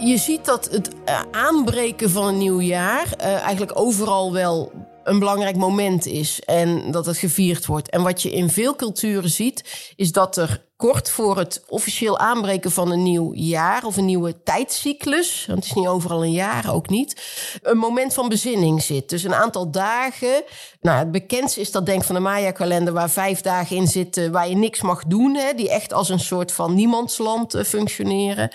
Je 0.00 0.18
ziet 0.18 0.44
dat 0.44 0.68
het 0.70 0.90
eh, 1.04 1.20
aanbreken 1.30 2.10
van 2.10 2.26
een 2.26 2.38
nieuw 2.38 2.60
jaar 2.60 3.06
uh, 3.20 3.26
eigenlijk 3.26 3.78
overal 3.78 4.32
wel 4.32 4.72
een 5.04 5.18
belangrijk 5.18 5.56
moment 5.56 6.06
is 6.06 6.40
en 6.40 6.90
dat 6.90 7.06
het 7.06 7.16
gevierd 7.16 7.66
wordt. 7.66 7.90
En 7.90 8.02
wat 8.02 8.22
je 8.22 8.30
in 8.30 8.50
veel 8.50 8.76
culturen 8.76 9.30
ziet, 9.30 9.92
is 9.96 10.12
dat 10.12 10.36
er 10.36 10.67
kort 10.78 11.10
voor 11.10 11.38
het 11.38 11.64
officieel 11.68 12.18
aanbreken 12.18 12.70
van 12.70 12.90
een 12.90 13.02
nieuw 13.02 13.34
jaar 13.34 13.84
of 13.84 13.96
een 13.96 14.04
nieuwe 14.04 14.42
tijdcyclus, 14.42 15.44
want 15.46 15.58
het 15.58 15.68
is 15.68 15.74
niet 15.74 15.86
overal 15.86 16.24
een 16.24 16.32
jaar, 16.32 16.72
ook 16.72 16.88
niet, 16.88 17.22
een 17.62 17.78
moment 17.78 18.14
van 18.14 18.28
bezinning 18.28 18.82
zit. 18.82 19.08
Dus 19.08 19.22
een 19.22 19.34
aantal 19.34 19.70
dagen. 19.70 20.42
Nou, 20.80 20.98
het 20.98 21.10
bekendste 21.10 21.60
is 21.60 21.70
dat 21.70 21.86
denk 21.86 22.04
van 22.04 22.14
de 22.14 22.20
Maya-kalender, 22.20 22.92
waar 22.92 23.10
vijf 23.10 23.40
dagen 23.40 23.76
in 23.76 23.86
zitten 23.86 24.32
waar 24.32 24.48
je 24.48 24.56
niks 24.56 24.80
mag 24.82 25.04
doen, 25.04 25.34
hè, 25.34 25.54
die 25.54 25.70
echt 25.70 25.92
als 25.92 26.08
een 26.08 26.20
soort 26.20 26.52
van 26.52 26.74
niemandsland 26.74 27.54
uh, 27.54 27.62
functioneren. 27.62 28.50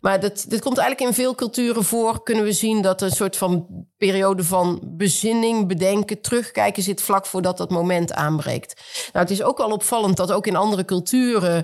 Maar 0.00 0.20
dat, 0.20 0.44
dit 0.48 0.60
komt 0.60 0.78
eigenlijk 0.78 1.08
in 1.08 1.22
veel 1.22 1.34
culturen 1.34 1.84
voor, 1.84 2.22
kunnen 2.22 2.44
we 2.44 2.52
zien 2.52 2.82
dat 2.82 3.02
een 3.02 3.10
soort 3.10 3.36
van 3.36 3.66
periode 3.96 4.44
van 4.44 4.80
bezinning, 4.82 5.68
bedenken, 5.68 6.20
terugkijken 6.20 6.82
zit 6.82 7.02
vlak 7.02 7.26
voordat 7.26 7.56
dat 7.56 7.70
moment 7.70 8.12
aanbreekt. 8.12 8.82
Nou, 9.12 9.24
het 9.24 9.30
is 9.30 9.42
ook 9.42 9.58
wel 9.58 9.70
opvallend 9.70 10.16
dat 10.16 10.32
ook 10.32 10.46
in 10.46 10.56
andere 10.56 10.84
culturen 10.84 11.63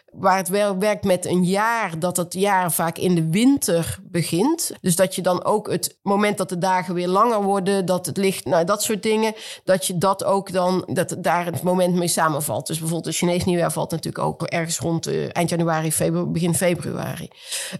waar 0.11 0.37
het 0.37 0.49
werkt 0.79 1.03
met 1.03 1.25
een 1.25 1.43
jaar, 1.43 1.99
dat 1.99 2.17
het 2.17 2.33
jaar 2.33 2.71
vaak 2.71 2.97
in 2.97 3.15
de 3.15 3.29
winter 3.29 3.99
begint. 4.03 4.71
Dus 4.81 4.95
dat 4.95 5.15
je 5.15 5.21
dan 5.21 5.43
ook 5.43 5.71
het 5.71 5.99
moment 6.01 6.37
dat 6.37 6.49
de 6.49 6.57
dagen 6.57 6.93
weer 6.93 7.07
langer 7.07 7.43
worden, 7.43 7.85
dat 7.85 8.05
het 8.05 8.17
licht, 8.17 8.45
nou 8.45 8.65
dat 8.65 8.83
soort 8.83 9.03
dingen, 9.03 9.33
dat 9.63 9.85
je 9.85 9.97
dat 9.97 10.23
ook 10.23 10.51
dan, 10.51 10.83
dat 10.93 11.15
daar 11.19 11.45
het 11.45 11.61
moment 11.61 11.95
mee 11.95 12.07
samenvalt. 12.07 12.67
Dus 12.67 12.79
bijvoorbeeld 12.79 13.11
de 13.13 13.19
Chinees 13.19 13.45
nieuwjaar 13.45 13.71
valt 13.71 13.91
natuurlijk 13.91 14.25
ook 14.25 14.43
ergens 14.43 14.79
rond 14.79 15.07
uh, 15.07 15.29
eind 15.31 15.49
januari, 15.49 15.91
begin 16.27 16.55
februari. 16.55 17.27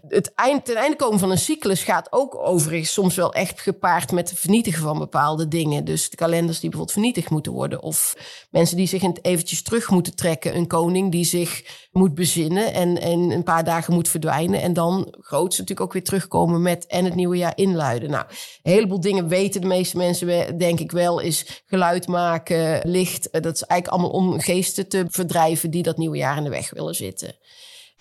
Het 0.08 0.34
eind, 0.36 0.66
ten 0.66 0.76
einde 0.76 0.96
komen 0.96 1.20
van 1.20 1.32
een 1.32 1.38
cyclus 1.38 1.84
gaat 1.84 2.08
ook 2.12 2.36
overigens 2.38 2.94
soms 2.94 3.16
wel 3.16 3.34
echt 3.34 3.62
gepaard 3.62 4.12
met 4.12 4.30
het 4.30 4.40
vernietigen 4.40 4.82
van 4.82 5.00
bepaalde 5.00 5.48
dingen. 5.48 5.86
Dus 5.86 6.10
de 6.10 6.16
kalenders 6.16 6.60
die 6.60 6.70
bijvoorbeeld 6.70 7.00
vernietigd 7.00 7.30
moeten 7.30 7.52
worden, 7.52 7.82
of 7.82 8.16
mensen 8.50 8.78
die 8.78 8.88
zich 8.88 9.04
eventjes 9.22 9.62
terug 9.64 9.90
moeten 9.90 10.16
trekken, 10.16 10.56
een 10.56 10.68
koning 10.68 11.12
die 11.12 11.26
zich 11.26 11.64
moet 11.92 12.16
bezinnen 12.22 12.74
en, 12.74 13.02
en 13.02 13.20
een 13.20 13.44
paar 13.44 13.64
dagen 13.64 13.94
moet 13.94 14.08
verdwijnen. 14.08 14.62
En 14.62 14.74
dan 14.74 15.16
groots 15.20 15.58
natuurlijk 15.58 15.88
ook 15.88 15.94
weer 15.94 16.04
terugkomen 16.04 16.62
met 16.62 16.86
en 16.86 17.06
het 17.06 17.16
nieuwe 17.16 17.38
jaar 17.38 17.58
inluiden. 17.58 18.10
Nou, 18.10 18.26
een 18.64 18.72
heleboel 18.72 19.00
dingen 19.00 19.28
weten 19.28 19.62
de 19.62 19.68
meeste 19.68 19.98
mensen, 19.98 20.58
denk 20.58 20.80
ik 20.80 20.92
wel, 20.92 21.20
is 21.20 21.64
geluid 21.66 22.08
maken, 22.08 22.82
licht. 22.84 23.28
Dat 23.32 23.56
is 23.56 23.64
eigenlijk 23.64 23.88
allemaal 23.88 24.22
om 24.22 24.40
geesten 24.40 24.88
te 24.88 25.06
verdrijven 25.10 25.72
die 25.72 25.84
dat 25.84 25.98
nieuwe 25.98 26.18
jaar 26.18 26.38
in 26.38 26.44
de 26.44 26.50
weg 26.50 26.70
willen 26.70 26.96
zitten. 26.96 27.36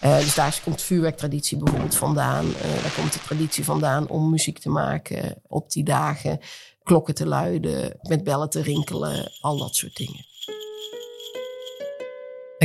Uh, 0.04 0.18
dus 0.18 0.34
daar 0.34 0.60
komt 0.64 0.82
vuurwerktraditie 0.82 1.58
bijvoorbeeld 1.58 1.94
vandaan. 1.94 2.46
Uh, 2.46 2.82
daar 2.82 2.94
komt 2.96 3.12
de 3.12 3.20
traditie 3.20 3.64
vandaan 3.64 4.08
om 4.08 4.30
muziek 4.30 4.58
te 4.58 4.68
maken 4.68 5.42
op 5.46 5.70
die 5.70 5.84
dagen. 5.84 6.40
Klokken 6.82 7.14
te 7.14 7.26
luiden, 7.26 7.98
met 8.02 8.24
bellen 8.24 8.50
te 8.50 8.62
rinkelen, 8.62 9.32
al 9.40 9.58
dat 9.58 9.74
soort 9.76 9.96
dingen. 9.96 10.29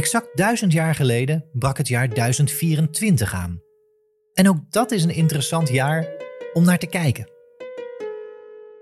Exact 0.06 0.38
duizend 0.38 0.72
jaar 0.72 0.96
geleden 0.96 1.46
brak 1.54 1.78
het 1.78 1.88
jaar 1.88 2.13
1024 2.13 3.34
aan. 3.34 3.62
En 4.34 4.50
ook 4.50 4.58
dat 4.70 4.91
is 4.91 5.04
een 5.04 5.15
interessant 5.15 5.70
jaar 5.70 6.08
om 6.54 6.63
naar 6.63 6.78
te 6.78 6.88
kijken. 6.88 7.30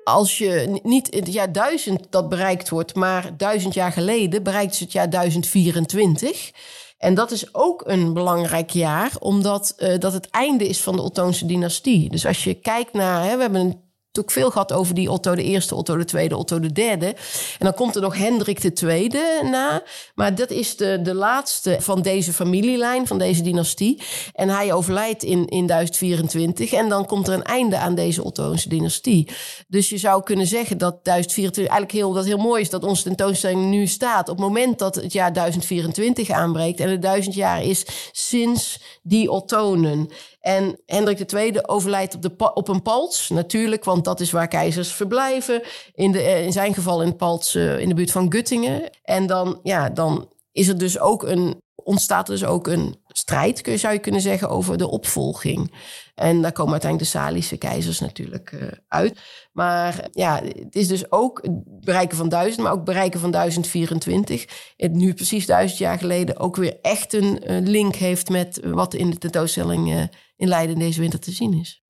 als 0.04 0.38
je 0.38 0.80
niet 0.84 1.10
in 1.10 1.24
het 1.24 1.34
jaar 1.34 1.52
1000 1.52 2.08
dat 2.10 2.30
bereikt 2.30 2.70
wordt, 2.70 2.96
maar 2.96 3.38
duizend 3.38 3.74
jaar 3.74 3.92
geleden 3.92 4.44
bereikt 4.44 4.76
ze 4.76 4.84
het 4.84 4.92
jaar 4.92 5.10
1024. 5.10 6.52
En 6.98 7.14
dat 7.14 7.32
is 7.32 7.54
ook 7.54 7.84
een 7.86 8.14
belangrijk 8.14 8.70
jaar, 8.70 9.12
omdat 9.20 9.74
uh, 9.78 10.00
dat 10.00 10.14
het 10.14 10.30
einde 10.30 10.68
is 10.68 10.82
van 10.82 10.96
de 10.96 11.02
Ottoonse 11.02 11.46
dynastie. 11.46 12.10
Dus 12.10 12.26
als 12.26 12.44
je 12.44 12.54
kijkt 12.54 12.94
naar, 12.94 13.24
hè, 13.24 13.36
we 13.36 13.42
hebben 13.42 13.62
een 13.62 13.82
ook 14.20 14.32
veel 14.32 14.52
gehad 14.52 14.74
over 14.74 14.96
die 14.96 15.12
Otto 15.12 15.36
de 15.36 15.44
Eerste, 15.44 15.76
Otto 15.76 15.98
de 15.98 16.06
Tweede, 16.06 16.38
Otto 16.38 16.60
de 16.60 16.72
Derde. 16.72 17.06
En 17.06 17.16
dan 17.66 17.74
komt 17.74 17.96
er 17.96 18.02
nog 18.02 18.18
Hendrik 18.18 18.62
de 18.62 18.74
Tweede 18.74 19.40
na. 19.44 19.84
Maar 20.16 20.36
dat 20.36 20.50
is 20.50 20.76
de, 20.76 21.02
de 21.02 21.14
laatste 21.14 21.78
van 21.80 22.02
deze 22.02 22.34
familielijn, 22.34 23.08
van 23.08 23.18
deze 23.18 23.42
dynastie. 23.42 24.02
En 24.34 24.50
hij 24.50 24.74
overlijdt 24.74 25.24
in, 25.24 25.48
in 25.48 25.66
1024. 25.68 26.74
En 26.74 26.90
dan 26.90 27.06
komt 27.06 27.28
er 27.28 27.34
een 27.34 27.44
einde 27.44 27.78
aan 27.78 27.96
deze 27.96 28.24
Ottoonse 28.24 28.70
dynastie. 28.70 29.28
Dus 29.68 29.90
je 29.90 29.98
zou 29.98 30.24
kunnen 30.24 30.48
zeggen 30.48 30.78
dat 30.78 31.04
1024 31.04 31.74
eigenlijk 31.74 31.92
heel, 31.92 32.14
dat 32.14 32.26
heel 32.26 32.38
mooi 32.38 32.62
is 32.62 32.70
dat 32.70 32.84
onze 32.84 33.04
tentoonstelling 33.04 33.70
nu 33.70 33.88
staat. 33.88 34.30
Op 34.30 34.38
het 34.38 34.46
moment 34.46 34.80
dat 34.80 34.96
het 34.96 35.14
jaar 35.14 35.34
1024 35.34 36.30
aanbreekt. 36.30 36.80
En 36.80 36.90
het 36.90 37.02
duizend 37.02 37.36
jaar 37.36 37.64
is 37.64 37.86
sinds 38.12 38.80
die 39.04 39.32
Ottonen. 39.32 40.10
En 40.44 40.80
Hendrik 40.86 41.34
II 41.34 41.60
overlijdt 41.62 42.16
op, 42.16 42.22
de, 42.22 42.54
op 42.54 42.68
een 42.68 42.82
palts, 42.82 43.30
natuurlijk, 43.30 43.84
want 43.84 44.04
dat 44.04 44.20
is 44.20 44.32
waar 44.32 44.48
keizers 44.48 44.94
verblijven. 44.94 45.62
In, 45.94 46.12
de, 46.12 46.22
eh, 46.22 46.44
in 46.44 46.52
zijn 46.52 46.74
geval 46.74 47.04
in, 47.04 47.16
palts, 47.16 47.56
uh, 47.56 47.80
in 47.80 47.88
de 47.88 47.94
buurt 47.94 48.12
van 48.12 48.32
Guttingen. 48.32 48.90
En 49.04 49.28
dan, 49.28 49.60
ja, 49.64 49.90
dan 49.90 50.30
is 50.52 50.68
er 50.68 50.78
dus 50.78 51.00
ook 51.00 51.24
een, 51.24 51.62
ontstaat 51.84 52.28
dus 52.28 52.46
ook 52.46 52.68
een 52.68 52.96
strijd, 53.08 53.72
zou 53.76 53.94
je 53.94 54.00
kunnen 54.00 54.22
zeggen, 54.22 54.50
over 54.50 54.78
de 54.78 54.88
opvolging. 54.88 55.74
En 56.16 56.42
daar 56.42 56.52
komen 56.52 56.72
uiteindelijk 56.72 57.12
de 57.12 57.18
Salische 57.18 57.58
keizers 57.58 58.00
natuurlijk 58.00 58.52
uh, 58.52 58.62
uit. 58.88 59.20
Maar 59.52 60.08
ja, 60.12 60.42
het 60.44 60.76
is 60.76 60.88
dus 60.88 61.12
ook 61.12 61.40
het 61.42 61.82
bereiken 61.86 62.18
van 62.18 62.30
duizend, 62.30 62.64
maar 62.64 62.72
ook 62.72 62.86
bereiken 62.86 63.20
van 63.20 63.32
1024. 63.32 64.74
Het 64.78 64.94
nu 64.94 65.14
precies 65.14 65.46
duizend 65.46 65.80
jaar 65.80 65.98
geleden 65.98 66.40
ook 66.40 66.56
weer 66.56 66.78
echt 66.82 67.14
een 67.14 67.42
link 67.64 67.96
heeft 67.96 68.30
met 68.30 68.60
wat 68.64 68.94
in 68.94 69.10
de 69.10 69.18
tentoonstelling 69.18 70.10
in 70.36 70.48
Leiden 70.48 70.80
deze 70.80 71.00
winter 71.00 71.20
te 71.20 71.32
zien 71.32 71.54
is. 71.54 71.84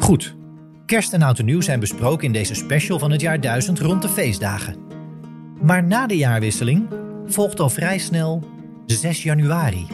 Goed. 0.00 0.36
Kerst 0.86 1.12
en 1.12 1.22
Oud 1.22 1.38
en 1.38 1.44
Nieuw 1.44 1.60
zijn 1.60 1.80
besproken 1.80 2.26
in 2.26 2.32
deze 2.32 2.54
special 2.54 2.98
van 2.98 3.10
het 3.10 3.20
jaar 3.20 3.40
1000 3.40 3.78
rond 3.78 4.02
de 4.02 4.08
feestdagen. 4.08 4.76
Maar 5.62 5.84
na 5.84 6.06
de 6.06 6.16
jaarwisseling 6.16 6.88
volgt 7.26 7.60
al 7.60 7.70
vrij 7.70 7.98
snel 7.98 8.42
6 8.86 9.22
januari. 9.22 9.86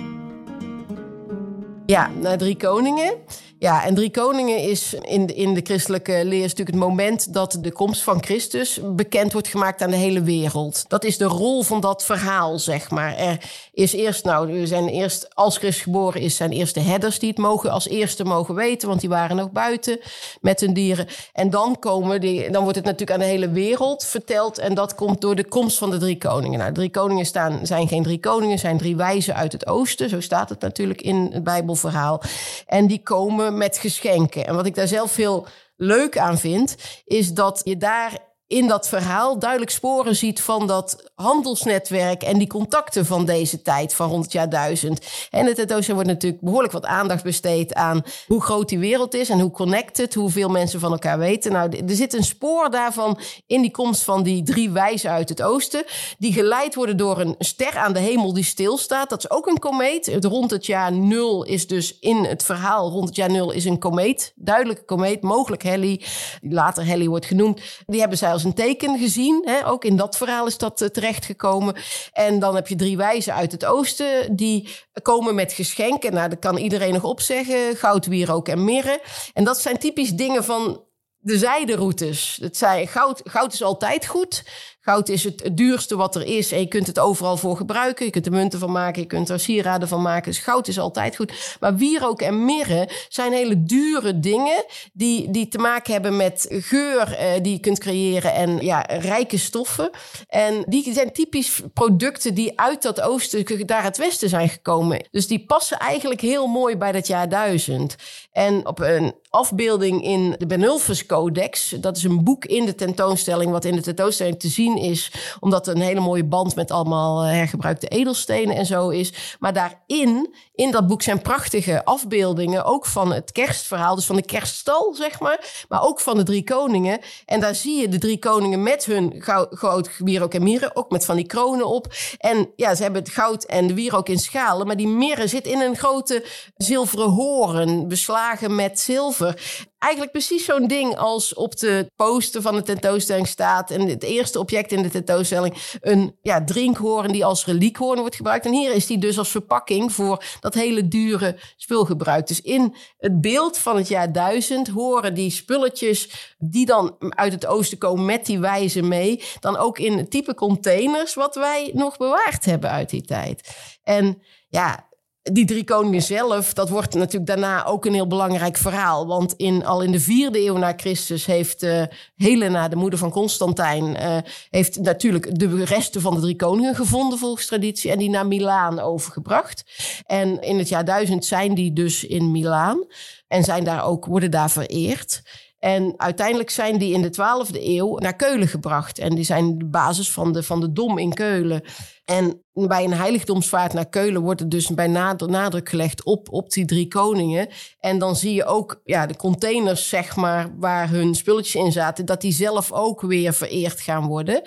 Ja, 1.86 2.10
na 2.20 2.36
Drie 2.36 2.56
Koningen. 2.56 3.14
Ja, 3.62 3.84
en 3.84 3.94
Drie 3.94 4.10
Koningen 4.10 4.58
is 4.58 4.94
in 4.94 5.26
de, 5.26 5.34
in 5.34 5.54
de 5.54 5.60
christelijke 5.64 6.20
leer 6.24 6.40
natuurlijk 6.40 6.68
het 6.68 6.78
moment 6.78 7.32
dat 7.32 7.58
de 7.60 7.72
komst 7.72 8.02
van 8.02 8.22
Christus 8.22 8.80
bekend 8.82 9.32
wordt 9.32 9.48
gemaakt 9.48 9.82
aan 9.82 9.90
de 9.90 9.96
hele 9.96 10.22
wereld. 10.22 10.84
Dat 10.88 11.04
is 11.04 11.18
de 11.18 11.24
rol 11.24 11.62
van 11.62 11.80
dat 11.80 12.04
verhaal, 12.04 12.58
zeg 12.58 12.90
maar. 12.90 13.16
Er 13.16 13.38
is 13.72 13.92
eerst, 13.92 14.24
nou, 14.24 14.66
zijn 14.66 14.88
eerst, 14.88 15.34
als 15.34 15.56
Christus 15.56 15.82
geboren 15.82 16.20
is, 16.20 16.36
zijn 16.36 16.52
eerst 16.52 16.74
de 16.74 16.80
herders 16.80 17.18
die 17.18 17.28
het 17.28 17.38
mogen, 17.38 17.70
als 17.70 17.88
eerste 17.88 18.24
mogen 18.24 18.54
weten, 18.54 18.88
want 18.88 19.00
die 19.00 19.08
waren 19.08 19.36
nog 19.36 19.50
buiten 19.50 19.98
met 20.40 20.60
hun 20.60 20.72
dieren. 20.72 21.06
En 21.32 21.50
dan 21.50 21.78
komen 21.78 22.20
die, 22.20 22.50
dan 22.50 22.62
wordt 22.62 22.76
het 22.76 22.86
natuurlijk 22.86 23.12
aan 23.12 23.26
de 23.26 23.32
hele 23.32 23.50
wereld 23.50 24.04
verteld 24.04 24.58
en 24.58 24.74
dat 24.74 24.94
komt 24.94 25.20
door 25.20 25.34
de 25.34 25.48
komst 25.48 25.78
van 25.78 25.90
de 25.90 25.98
drie 25.98 26.18
koningen. 26.18 26.58
Nou, 26.58 26.72
drie 26.72 26.90
koningen 26.90 27.26
staan, 27.26 27.60
zijn 27.62 27.88
geen 27.88 28.02
drie 28.02 28.20
koningen, 28.20 28.58
zijn 28.58 28.78
drie 28.78 28.96
wijzen 28.96 29.34
uit 29.34 29.52
het 29.52 29.66
oosten. 29.66 30.08
Zo 30.08 30.20
staat 30.20 30.48
het 30.48 30.60
natuurlijk 30.60 31.02
in 31.02 31.30
het 31.32 31.44
Bijbelverhaal. 31.44 32.22
En 32.66 32.86
die 32.86 33.02
komen 33.02 33.50
met 33.52 33.78
geschenken. 33.78 34.46
En 34.46 34.54
wat 34.54 34.66
ik 34.66 34.74
daar 34.74 34.88
zelf 34.88 35.12
veel 35.12 35.46
leuk 35.76 36.18
aan 36.18 36.38
vind, 36.38 36.76
is 37.04 37.32
dat 37.32 37.60
je 37.64 37.76
daar 37.76 38.18
in 38.52 38.68
dat 38.68 38.88
verhaal 38.88 39.38
duidelijk 39.38 39.70
sporen 39.70 40.16
ziet 40.16 40.40
van 40.40 40.66
dat 40.66 41.10
handelsnetwerk 41.14 42.22
en 42.22 42.38
die 42.38 42.46
contacten 42.46 43.06
van 43.06 43.24
deze 43.24 43.62
tijd 43.62 43.94
van 43.94 44.08
rond 44.08 44.24
het 44.24 44.32
jaar 44.32 44.48
1000. 44.48 45.06
En 45.30 45.46
het 45.46 45.54
tentoonstelling 45.54 46.04
wordt 46.04 46.20
natuurlijk 46.20 46.42
behoorlijk 46.42 46.72
wat 46.72 46.86
aandacht 46.86 47.22
besteed 47.22 47.74
aan 47.74 48.02
hoe 48.26 48.42
groot 48.42 48.68
die 48.68 48.78
wereld 48.78 49.14
is 49.14 49.28
en 49.28 49.40
hoe 49.40 49.50
connected, 49.50 50.14
hoeveel 50.14 50.48
mensen 50.48 50.80
van 50.80 50.92
elkaar 50.92 51.18
weten. 51.18 51.52
Nou, 51.52 51.70
er 51.88 51.94
zit 51.94 52.14
een 52.14 52.24
spoor 52.24 52.70
daarvan 52.70 53.18
in 53.46 53.60
die 53.60 53.70
komst 53.70 54.02
van 54.02 54.22
die 54.22 54.42
drie 54.42 54.70
wijzen 54.70 55.10
uit 55.10 55.28
het 55.28 55.42
oosten, 55.42 55.84
die 56.18 56.32
geleid 56.32 56.74
worden 56.74 56.96
door 56.96 57.20
een 57.20 57.34
ster 57.38 57.76
aan 57.76 57.92
de 57.92 58.00
hemel 58.00 58.32
die 58.32 58.44
stilstaat. 58.44 59.10
Dat 59.10 59.18
is 59.18 59.30
ook 59.30 59.46
een 59.46 59.58
komeet. 59.58 60.06
Het 60.06 60.24
rond 60.24 60.50
het 60.50 60.66
jaar 60.66 60.92
nul 60.92 61.42
is 61.44 61.66
dus 61.66 61.98
in 61.98 62.24
het 62.24 62.42
verhaal 62.42 62.90
rond 62.90 63.08
het 63.08 63.16
jaar 63.16 63.30
nul 63.30 63.50
is 63.50 63.64
een 63.64 63.78
komeet, 63.78 64.32
duidelijke 64.36 64.84
komeet, 64.84 65.22
mogelijk 65.22 65.62
die 65.62 66.04
later 66.40 66.86
Halley 66.86 67.06
wordt 67.06 67.26
genoemd. 67.26 67.60
Die 67.86 68.00
hebben 68.00 68.18
zij 68.18 68.32
als 68.32 68.41
een 68.44 68.54
teken 68.54 68.98
gezien. 68.98 69.42
Hè? 69.44 69.66
Ook 69.66 69.84
in 69.84 69.96
dat 69.96 70.16
verhaal 70.16 70.46
is 70.46 70.58
dat 70.58 70.80
uh, 70.80 70.88
terechtgekomen. 70.88 71.74
En 72.12 72.38
dan 72.38 72.54
heb 72.54 72.68
je 72.68 72.76
drie 72.76 72.96
wijzen 72.96 73.34
uit 73.34 73.52
het 73.52 73.64
oosten 73.64 74.36
die 74.36 74.68
komen 75.02 75.34
met 75.34 75.52
geschenken. 75.52 76.12
Nou, 76.12 76.28
dat 76.28 76.38
kan 76.38 76.56
iedereen 76.56 76.92
nog 76.92 77.04
opzeggen. 77.04 77.76
Goud, 77.76 78.06
wierook 78.06 78.48
en 78.48 78.64
mirre. 78.64 79.00
En 79.32 79.44
dat 79.44 79.60
zijn 79.60 79.78
typisch 79.78 80.14
dingen 80.14 80.44
van 80.44 80.84
de 81.18 81.38
zijderoutes. 81.38 82.38
Het 82.40 82.56
zijn, 82.56 82.88
goud, 82.88 83.20
goud 83.24 83.52
is 83.52 83.62
altijd 83.62 84.06
goed. 84.06 84.44
Goud 84.84 85.08
is 85.08 85.24
het, 85.24 85.50
duurste 85.52 85.96
wat 85.96 86.14
er 86.14 86.26
is 86.26 86.52
en 86.52 86.58
je 86.58 86.66
kunt 86.66 86.86
het 86.86 86.98
overal 86.98 87.36
voor 87.36 87.56
gebruiken. 87.56 88.04
Je 88.04 88.10
kunt 88.10 88.26
er 88.26 88.32
munten 88.32 88.58
van 88.58 88.72
maken, 88.72 89.02
je 89.02 89.08
kunt 89.08 89.28
er 89.28 89.40
sieraden 89.40 89.88
van 89.88 90.02
maken. 90.02 90.30
Dus 90.30 90.40
goud 90.40 90.68
is 90.68 90.78
altijd 90.78 91.16
goed. 91.16 91.56
Maar 91.60 91.76
wierook 91.76 92.22
en 92.22 92.44
mirre 92.44 92.88
zijn 93.08 93.32
hele 93.32 93.62
dure 93.62 94.20
dingen 94.20 94.64
die, 94.92 95.30
die 95.30 95.48
te 95.48 95.58
maken 95.58 95.92
hebben 95.92 96.16
met 96.16 96.46
geur 96.48 97.12
eh, 97.12 97.42
die 97.42 97.52
je 97.52 97.60
kunt 97.60 97.78
creëren 97.78 98.34
en 98.34 98.58
ja, 98.60 98.80
rijke 98.88 99.38
stoffen. 99.38 99.90
En 100.28 100.64
die 100.68 100.92
zijn 100.92 101.12
typisch 101.12 101.62
producten 101.74 102.34
die 102.34 102.60
uit 102.60 102.82
dat 102.82 103.00
oosten 103.00 103.44
naar 103.66 103.82
het 103.82 103.96
westen 103.96 104.28
zijn 104.28 104.48
gekomen. 104.48 105.06
Dus 105.10 105.26
die 105.26 105.44
passen 105.46 105.78
eigenlijk 105.78 106.20
heel 106.20 106.46
mooi 106.46 106.76
bij 106.76 106.92
dat 106.92 107.06
jaar 107.06 107.28
duizend. 107.28 107.96
En 108.32 108.66
op 108.66 108.80
een 108.80 109.14
afbeelding 109.30 110.04
in 110.04 110.34
de 110.38 110.46
Benulfus 110.46 111.06
Codex, 111.06 111.74
dat 111.80 111.96
is 111.96 112.02
een 112.02 112.24
boek 112.24 112.44
in 112.44 112.64
de 112.64 112.74
tentoonstelling, 112.74 113.50
wat 113.50 113.64
in 113.64 113.74
de 113.74 113.82
tentoonstelling 113.82 114.38
te 114.38 114.48
zien 114.48 114.71
is, 114.76 115.12
omdat 115.40 115.66
er 115.66 115.74
een 115.74 115.80
hele 115.80 116.00
mooie 116.00 116.24
band 116.24 116.54
met 116.54 116.70
allemaal 116.70 117.22
eh, 117.22 117.30
hergebruikte 117.30 117.88
edelstenen 117.88 118.56
en 118.56 118.66
zo 118.66 118.88
is. 118.88 119.36
Maar 119.38 119.52
daarin, 119.52 120.34
in 120.54 120.70
dat 120.70 120.86
boek, 120.86 121.02
zijn 121.02 121.22
prachtige 121.22 121.84
afbeeldingen, 121.84 122.64
ook 122.64 122.86
van 122.86 123.12
het 123.12 123.32
kerstverhaal, 123.32 123.94
dus 123.94 124.06
van 124.06 124.16
de 124.16 124.24
kerststal, 124.24 124.94
zeg 124.94 125.20
maar, 125.20 125.64
maar 125.68 125.82
ook 125.82 126.00
van 126.00 126.16
de 126.16 126.22
drie 126.22 126.44
koningen. 126.44 127.00
En 127.24 127.40
daar 127.40 127.54
zie 127.54 127.80
je 127.80 127.88
de 127.88 127.98
drie 127.98 128.18
koningen 128.18 128.62
met 128.62 128.84
hun 128.84 129.14
goud, 129.50 129.90
wierook 129.98 130.34
en 130.34 130.42
mieren, 130.42 130.76
ook 130.76 130.90
met 130.90 131.04
van 131.04 131.16
die 131.16 131.26
kronen 131.26 131.66
op. 131.66 131.94
En 132.18 132.50
ja, 132.56 132.74
ze 132.74 132.82
hebben 132.82 133.02
het 133.02 133.12
goud 133.12 133.44
en 133.44 133.66
de 133.66 133.74
wierook 133.74 134.08
in 134.08 134.18
schalen, 134.18 134.66
maar 134.66 134.76
die 134.76 134.88
mirre 134.88 135.26
zit 135.26 135.46
in 135.46 135.60
een 135.60 135.76
grote 135.76 136.24
zilveren 136.56 137.08
horen, 137.08 137.88
beslagen 137.88 138.54
met 138.54 138.80
zilver 138.80 139.40
eigenlijk 139.82 140.12
precies 140.12 140.44
zo'n 140.44 140.66
ding 140.66 140.96
als 140.96 141.34
op 141.34 141.58
de 141.58 141.90
poster 141.96 142.42
van 142.42 142.54
de 142.54 142.62
tentoonstelling 142.62 143.28
staat. 143.28 143.70
En 143.70 143.88
het 143.88 144.02
eerste 144.02 144.38
object 144.38 144.61
in 144.70 144.82
de 144.82 144.90
tentoonstelling, 144.90 145.76
een 145.80 146.16
ja, 146.22 146.44
drinkhoorn 146.44 147.12
die 147.12 147.24
als 147.24 147.44
reliekhoorn 147.44 147.98
wordt 147.98 148.16
gebruikt. 148.16 148.46
En 148.46 148.52
hier 148.52 148.74
is 148.74 148.86
die 148.86 148.98
dus 148.98 149.18
als 149.18 149.28
verpakking 149.28 149.92
voor 149.92 150.24
dat 150.40 150.54
hele 150.54 150.88
dure 150.88 151.36
spul 151.56 151.84
gebruikt. 151.84 152.28
Dus 152.28 152.40
in 152.40 152.74
het 152.98 153.20
beeld 153.20 153.58
van 153.58 153.76
het 153.76 153.88
jaar 153.88 154.12
1000 154.12 154.68
horen 154.68 155.14
die 155.14 155.30
spulletjes 155.30 156.34
die 156.38 156.66
dan 156.66 156.96
uit 156.98 157.32
het 157.32 157.46
oosten 157.46 157.78
komen 157.78 158.04
met 158.04 158.26
die 158.26 158.38
wijze 158.38 158.82
mee. 158.82 159.22
Dan 159.40 159.56
ook 159.56 159.78
in 159.78 160.08
type 160.08 160.34
containers 160.34 161.14
wat 161.14 161.34
wij 161.34 161.70
nog 161.74 161.96
bewaard 161.96 162.44
hebben 162.44 162.70
uit 162.70 162.90
die 162.90 163.02
tijd. 163.02 163.56
En 163.82 164.22
ja, 164.48 164.86
die 165.22 165.44
drie 165.44 165.64
koningen 165.64 166.02
zelf, 166.02 166.52
dat 166.52 166.68
wordt 166.68 166.94
natuurlijk 166.94 167.26
daarna 167.26 167.64
ook 167.64 167.84
een 167.84 167.94
heel 167.94 168.06
belangrijk 168.06 168.56
verhaal. 168.56 169.06
Want 169.06 169.34
in, 169.36 169.64
al 169.64 169.82
in 169.82 169.92
de 169.92 170.00
vierde 170.00 170.44
eeuw 170.44 170.56
na 170.56 170.72
Christus 170.76 171.26
heeft 171.26 171.62
uh, 171.62 171.82
Helena, 172.16 172.68
de 172.68 172.76
moeder 172.76 172.98
van 172.98 173.10
Constantijn, 173.10 173.84
uh, 173.84 174.16
heeft 174.50 174.80
natuurlijk 174.80 175.38
de 175.38 175.64
resten 175.64 176.00
van 176.00 176.14
de 176.14 176.20
drie 176.20 176.36
koningen 176.36 176.74
gevonden 176.74 177.18
volgens 177.18 177.46
traditie 177.46 177.90
en 177.90 177.98
die 177.98 178.10
naar 178.10 178.26
Milaan 178.26 178.80
overgebracht. 178.80 179.64
En 180.06 180.40
in 180.40 180.58
het 180.58 180.68
jaar 180.68 180.84
1000 180.84 181.24
zijn 181.24 181.54
die 181.54 181.72
dus 181.72 182.04
in 182.04 182.30
Milaan 182.30 182.86
en 183.28 183.44
zijn 183.44 183.64
daar 183.64 183.84
ook, 183.84 184.06
worden 184.06 184.30
daar 184.30 184.50
vereerd. 184.50 185.22
En 185.62 185.94
uiteindelijk 185.96 186.50
zijn 186.50 186.78
die 186.78 186.92
in 186.92 187.02
de 187.02 187.12
12e 187.12 187.62
eeuw 187.62 187.98
naar 187.98 188.16
Keulen 188.16 188.48
gebracht. 188.48 188.98
En 188.98 189.14
die 189.14 189.24
zijn 189.24 189.58
de 189.58 189.64
basis 189.64 190.10
van 190.10 190.32
de, 190.32 190.42
van 190.42 190.60
de 190.60 190.72
Dom 190.72 190.98
in 190.98 191.14
Keulen. 191.14 191.62
En 192.04 192.42
bij 192.52 192.84
een 192.84 192.92
heiligdomsvaart 192.92 193.72
naar 193.72 193.88
Keulen 193.88 194.22
wordt 194.22 194.40
er 194.40 194.48
dus 194.48 194.66
bij 194.66 194.86
nadruk 194.86 195.68
gelegd 195.68 196.04
op, 196.04 196.32
op 196.32 196.50
die 196.50 196.64
drie 196.64 196.88
koningen. 196.88 197.48
En 197.78 197.98
dan 197.98 198.16
zie 198.16 198.34
je 198.34 198.44
ook 198.44 198.80
ja, 198.84 199.06
de 199.06 199.16
containers, 199.16 199.88
zeg 199.88 200.16
maar, 200.16 200.58
waar 200.58 200.90
hun 200.90 201.14
spulletjes 201.14 201.62
in 201.62 201.72
zaten, 201.72 202.04
dat 202.04 202.20
die 202.20 202.32
zelf 202.32 202.72
ook 202.72 203.00
weer 203.00 203.32
vereerd 203.32 203.80
gaan 203.80 204.06
worden. 204.06 204.42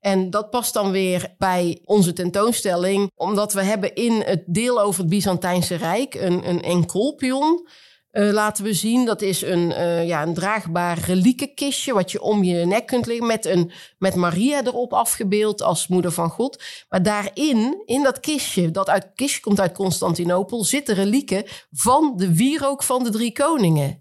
En 0.00 0.30
dat 0.30 0.50
past 0.50 0.74
dan 0.74 0.90
weer 0.90 1.34
bij 1.38 1.80
onze 1.84 2.12
tentoonstelling, 2.12 3.10
omdat 3.14 3.52
we 3.52 3.62
hebben 3.62 3.94
in 3.94 4.22
het 4.24 4.42
deel 4.46 4.80
over 4.80 5.00
het 5.00 5.10
Byzantijnse 5.10 5.74
Rijk 5.74 6.14
een, 6.14 6.48
een 6.48 6.62
enkolpion 6.62 7.68
uh, 8.12 8.32
laten 8.32 8.64
we 8.64 8.74
zien. 8.74 9.04
Dat 9.04 9.22
is 9.22 9.42
een, 9.42 9.70
uh, 9.70 10.06
ja, 10.06 10.22
een 10.22 10.34
draagbaar 10.34 10.98
reliekenkistje 10.98 11.92
wat 11.92 12.10
je 12.10 12.22
om 12.22 12.44
je 12.44 12.66
nek 12.66 12.86
kunt 12.86 13.06
leggen 13.06 13.26
met, 13.26 13.46
een, 13.46 13.72
met 13.98 14.14
Maria 14.14 14.64
erop 14.64 14.92
afgebeeld 14.92 15.62
als 15.62 15.88
moeder 15.88 16.12
van 16.12 16.30
God. 16.30 16.62
Maar 16.88 17.02
daarin, 17.02 17.82
in 17.86 18.02
dat 18.02 18.20
kistje, 18.20 18.70
dat 18.70 18.88
uit, 18.88 19.10
kistje 19.14 19.40
komt 19.40 19.60
uit 19.60 19.72
Constantinopel, 19.72 20.64
zitten 20.64 20.94
relieken 20.94 21.44
van 21.72 22.12
de 22.16 22.34
wierook 22.34 22.82
van 22.82 23.04
de 23.04 23.10
drie 23.10 23.32
koningen. 23.32 23.99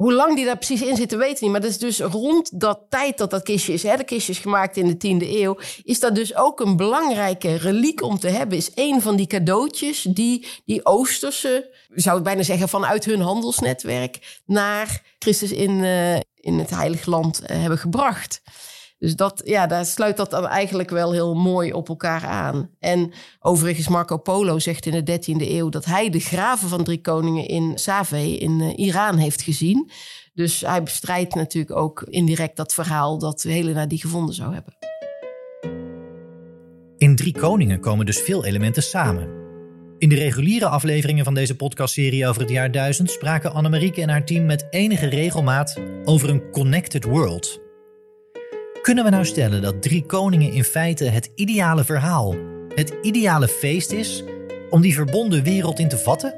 Hoe 0.00 0.12
lang 0.12 0.36
die 0.36 0.44
daar 0.44 0.58
precies 0.58 0.82
in 0.82 0.96
zitten, 0.96 1.18
weten 1.18 1.34
we 1.38 1.44
niet. 1.44 1.50
Maar 1.50 1.60
dat 1.60 1.70
is 1.70 1.78
dus 1.78 2.00
rond 2.00 2.60
dat 2.60 2.80
tijd 2.88 3.18
dat 3.18 3.30
dat 3.30 3.42
kistje 3.42 3.72
is, 3.72 3.82
hè, 3.82 3.96
de 3.96 4.04
kistje 4.04 4.32
is 4.32 4.38
gemaakt 4.38 4.76
in 4.76 4.86
de 4.86 4.96
10e 4.96 5.28
eeuw, 5.28 5.58
is 5.84 6.00
dat 6.00 6.14
dus 6.14 6.36
ook 6.36 6.60
een 6.60 6.76
belangrijke 6.76 7.56
reliek 7.56 8.02
om 8.02 8.18
te 8.18 8.28
hebben. 8.28 8.58
Is 8.58 8.70
een 8.74 9.02
van 9.02 9.16
die 9.16 9.26
cadeautjes 9.26 10.02
die 10.02 10.46
die 10.64 10.86
Oosterse, 10.86 11.74
zou 11.94 12.18
ik 12.18 12.24
bijna 12.24 12.42
zeggen, 12.42 12.68
vanuit 12.68 13.04
hun 13.04 13.20
handelsnetwerk 13.20 14.40
naar 14.46 15.02
Christus 15.18 15.52
in, 15.52 15.70
uh, 15.70 16.14
in 16.34 16.58
het 16.58 16.70
Heilige 16.70 17.10
Land 17.10 17.40
uh, 17.42 17.46
hebben 17.48 17.78
gebracht. 17.78 18.42
Dus 19.00 19.16
dat, 19.16 19.42
ja, 19.44 19.66
daar 19.66 19.84
sluit 19.84 20.16
dat 20.16 20.30
dan 20.30 20.46
eigenlijk 20.46 20.90
wel 20.90 21.12
heel 21.12 21.34
mooi 21.34 21.72
op 21.72 21.88
elkaar 21.88 22.26
aan. 22.26 22.70
En 22.78 23.12
overigens, 23.40 23.88
Marco 23.88 24.16
Polo 24.16 24.58
zegt 24.58 24.86
in 24.86 25.04
de 25.04 25.18
13e 25.18 25.48
eeuw 25.48 25.68
dat 25.68 25.84
hij 25.84 26.10
de 26.10 26.20
graven 26.20 26.68
van 26.68 26.84
drie 26.84 27.00
koningen 27.00 27.46
in 27.46 27.72
Save 27.74 28.38
in 28.38 28.60
uh, 28.60 28.72
Iran 28.76 29.16
heeft 29.16 29.42
gezien. 29.42 29.90
Dus 30.34 30.60
hij 30.60 30.82
bestrijdt 30.82 31.34
natuurlijk 31.34 31.76
ook 31.76 32.02
indirect 32.02 32.56
dat 32.56 32.74
verhaal 32.74 33.18
dat 33.18 33.42
Helena 33.42 33.86
die 33.86 34.00
gevonden 34.00 34.34
zou 34.34 34.54
hebben. 34.54 34.74
In 36.96 37.16
Drie 37.16 37.38
Koningen 37.38 37.80
komen 37.80 38.06
dus 38.06 38.18
veel 38.18 38.44
elementen 38.44 38.82
samen. 38.82 39.28
In 39.98 40.08
de 40.08 40.14
reguliere 40.14 40.68
afleveringen 40.68 41.24
van 41.24 41.34
deze 41.34 41.56
podcastserie 41.56 42.26
over 42.26 42.40
het 42.40 42.50
jaar 42.50 42.70
1000 42.70 43.10
spraken 43.10 43.52
Annemarieke 43.52 44.02
en 44.02 44.08
haar 44.08 44.24
team 44.24 44.46
met 44.46 44.66
enige 44.70 45.06
regelmaat 45.06 45.80
over 46.04 46.28
een 46.28 46.50
connected 46.50 47.04
world. 47.04 47.69
Kunnen 48.82 49.04
we 49.04 49.10
nou 49.10 49.24
stellen 49.24 49.62
dat 49.62 49.82
Drie 49.82 50.06
Koningen 50.06 50.52
in 50.52 50.64
feite 50.64 51.04
het 51.04 51.30
ideale 51.34 51.84
verhaal, 51.84 52.34
het 52.74 52.94
ideale 53.02 53.48
feest 53.48 53.92
is 53.92 54.22
om 54.70 54.80
die 54.80 54.94
verbonden 54.94 55.42
wereld 55.42 55.78
in 55.78 55.88
te 55.88 55.98
vatten? 55.98 56.34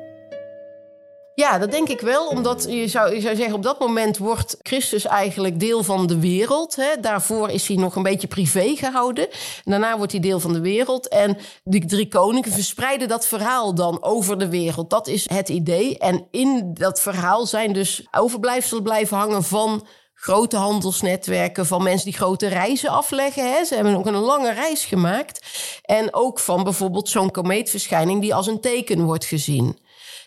Ja, 1.34 1.58
dat 1.58 1.70
denk 1.70 1.88
ik 1.88 2.00
wel. 2.00 2.28
Omdat 2.28 2.66
je 2.68 2.88
zou, 2.88 3.14
je 3.14 3.20
zou 3.20 3.36
zeggen, 3.36 3.54
op 3.54 3.62
dat 3.62 3.78
moment 3.78 4.18
wordt 4.18 4.56
Christus 4.62 5.04
eigenlijk 5.04 5.60
deel 5.60 5.82
van 5.82 6.06
de 6.06 6.18
wereld. 6.18 6.76
Hè. 6.76 7.00
Daarvoor 7.00 7.50
is 7.50 7.68
hij 7.68 7.76
nog 7.76 7.96
een 7.96 8.02
beetje 8.02 8.26
privé 8.26 8.76
gehouden. 8.76 9.28
Daarna 9.64 9.96
wordt 9.96 10.12
hij 10.12 10.20
deel 10.20 10.40
van 10.40 10.52
de 10.52 10.60
wereld. 10.60 11.08
En 11.08 11.36
de 11.64 11.84
drie 11.84 12.08
koningen 12.08 12.52
verspreiden 12.52 13.08
dat 13.08 13.26
verhaal 13.26 13.74
dan 13.74 14.02
over 14.02 14.38
de 14.38 14.48
wereld. 14.48 14.90
Dat 14.90 15.06
is 15.06 15.28
het 15.28 15.48
idee. 15.48 15.98
En 15.98 16.26
in 16.30 16.74
dat 16.74 17.00
verhaal 17.00 17.46
zijn 17.46 17.72
dus 17.72 18.06
overblijfselen 18.10 18.82
blijven 18.82 19.16
hangen 19.16 19.42
van 19.42 19.86
grote 20.22 20.56
handelsnetwerken 20.56 21.66
van 21.66 21.82
mensen 21.82 22.04
die 22.04 22.18
grote 22.18 22.46
reizen 22.46 22.88
afleggen. 22.90 23.52
Hè. 23.52 23.64
Ze 23.64 23.74
hebben 23.74 23.96
ook 23.96 24.06
een 24.06 24.14
lange 24.14 24.52
reis 24.52 24.84
gemaakt. 24.84 25.46
En 25.82 26.14
ook 26.14 26.38
van 26.38 26.64
bijvoorbeeld 26.64 27.08
zo'n 27.08 27.30
komeetverschijning 27.30 28.20
die 28.20 28.34
als 28.34 28.46
een 28.46 28.60
teken 28.60 29.02
wordt 29.02 29.24
gezien. 29.24 29.78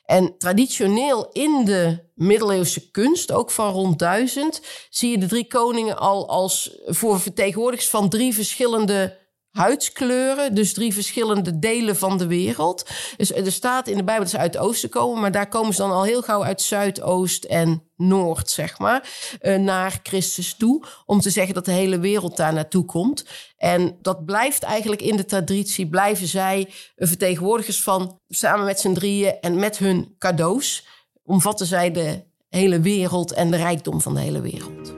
En 0.05 0.37
traditioneel 0.37 1.29
in 1.31 1.65
de 1.65 2.09
middeleeuwse 2.15 2.91
kunst, 2.91 3.31
ook 3.31 3.51
van 3.51 3.71
rond 3.71 3.99
1000, 3.99 4.61
zie 4.89 5.11
je 5.11 5.17
de 5.17 5.27
drie 5.27 5.47
koningen 5.47 5.97
al 5.97 6.29
als 6.29 6.79
voor 6.85 7.19
vertegenwoordigers 7.19 7.89
van 7.89 8.09
drie 8.09 8.33
verschillende 8.33 9.17
huidskleuren, 9.55 10.55
dus 10.55 10.73
drie 10.73 10.93
verschillende 10.93 11.59
delen 11.59 11.95
van 11.95 12.17
de 12.17 12.27
wereld. 12.27 12.89
Dus 13.17 13.33
er 13.33 13.51
staat 13.51 13.87
in 13.87 13.97
de 13.97 14.03
Bijbel 14.03 14.23
dat 14.23 14.31
ze 14.31 14.37
uit 14.37 14.53
het 14.53 14.63
oosten 14.63 14.89
komen, 14.89 15.21
maar 15.21 15.31
daar 15.31 15.49
komen 15.49 15.73
ze 15.73 15.81
dan 15.81 15.91
al 15.91 16.03
heel 16.03 16.21
gauw 16.21 16.43
uit 16.43 16.61
zuidoost 16.61 17.43
en 17.43 17.83
noord, 17.95 18.49
zeg 18.49 18.79
maar, 18.79 19.09
uh, 19.41 19.55
naar 19.55 19.99
Christus 20.03 20.55
toe, 20.55 20.83
om 21.05 21.19
te 21.19 21.29
zeggen 21.29 21.53
dat 21.53 21.65
de 21.65 21.71
hele 21.71 21.99
wereld 21.99 22.37
daar 22.37 22.53
naartoe 22.53 22.85
komt. 22.85 23.25
En 23.57 23.97
dat 24.01 24.25
blijft 24.25 24.63
eigenlijk 24.63 25.01
in 25.01 25.15
de 25.15 25.25
traditie, 25.25 25.89
blijven 25.89 26.27
zij 26.27 26.69
vertegenwoordigers 26.95 27.81
van, 27.81 28.19
samen 28.27 28.65
met 28.65 28.79
z'n 28.79 28.93
drieën 28.93 29.39
en 29.41 29.59
met 29.59 29.77
hun 29.77 30.15
cadeaus, 30.17 30.87
omvatten 31.23 31.65
zij 31.65 31.91
de 31.91 32.23
hele 32.49 32.79
wereld 32.79 33.31
en 33.31 33.51
de 33.51 33.57
rijkdom 33.57 34.01
van 34.01 34.13
de 34.13 34.21
hele 34.21 34.41
wereld. 34.41 34.93